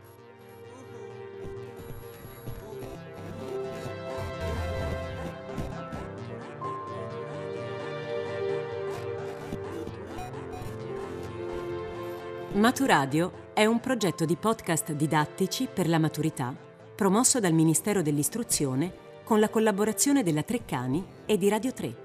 Maturadio 12.53 13.49
è 13.55 13.65
un 13.65 13.79
progetto 13.79 14.25
di 14.25 14.35
podcast 14.35 14.91
didattici 14.91 15.67
per 15.73 15.89
la 15.89 15.97
maturità 15.97 16.55
promosso 16.95 17.39
dal 17.39 17.51
Ministero 17.51 18.03
dell'Istruzione 18.03 18.93
con 19.23 19.39
la 19.39 19.49
collaborazione 19.49 20.21
della 20.21 20.43
Treccani 20.43 21.03
e 21.25 21.39
di 21.39 21.49
Radio 21.49 21.73
3. 21.73 21.95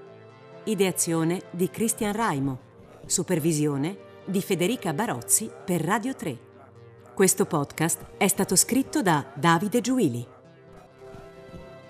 Ideazione 0.63 1.43
di 1.51 1.69
Cristian 1.69 2.13
Raimo. 2.13 2.59
Supervisione 3.05 3.95
di 4.25 4.41
Federica 4.41 4.91
Barozzi 4.91 5.51
per 5.63 5.81
Radio 5.81 6.15
3. 6.15 6.39
Questo 7.13 7.45
podcast 7.45 8.05
è 8.17 8.27
stato 8.27 8.55
scritto 8.55 9.03
da 9.03 9.23
Davide 9.35 9.81
Giuili. 9.81 10.25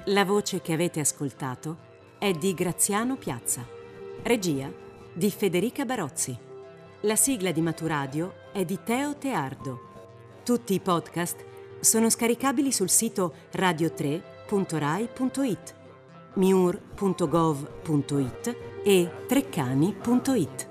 La 0.08 0.26
voce 0.26 0.60
che 0.60 0.74
avete 0.74 1.00
ascoltato 1.00 1.78
è 2.20 2.34
di 2.34 2.54
Graziano 2.54 3.16
Piazza. 3.16 3.66
Regia 4.24 4.70
di 5.14 5.32
Federica 5.32 5.86
Barozzi. 5.86 6.38
La 7.04 7.16
sigla 7.16 7.52
di 7.52 7.62
Maturadio 7.62 8.39
è 8.60 8.66
di 8.66 8.80
Teo 8.84 9.16
Teardo. 9.16 9.80
Tutti 10.44 10.74
i 10.74 10.82
podcast 10.82 11.46
sono 11.80 12.10
scaricabili 12.10 12.74
sul 12.74 12.90
sito 12.90 13.34
radio3.rai.it, 13.54 15.76
miur.gov.it 16.34 18.58
e 18.84 19.12
treccani.it. 19.28 20.69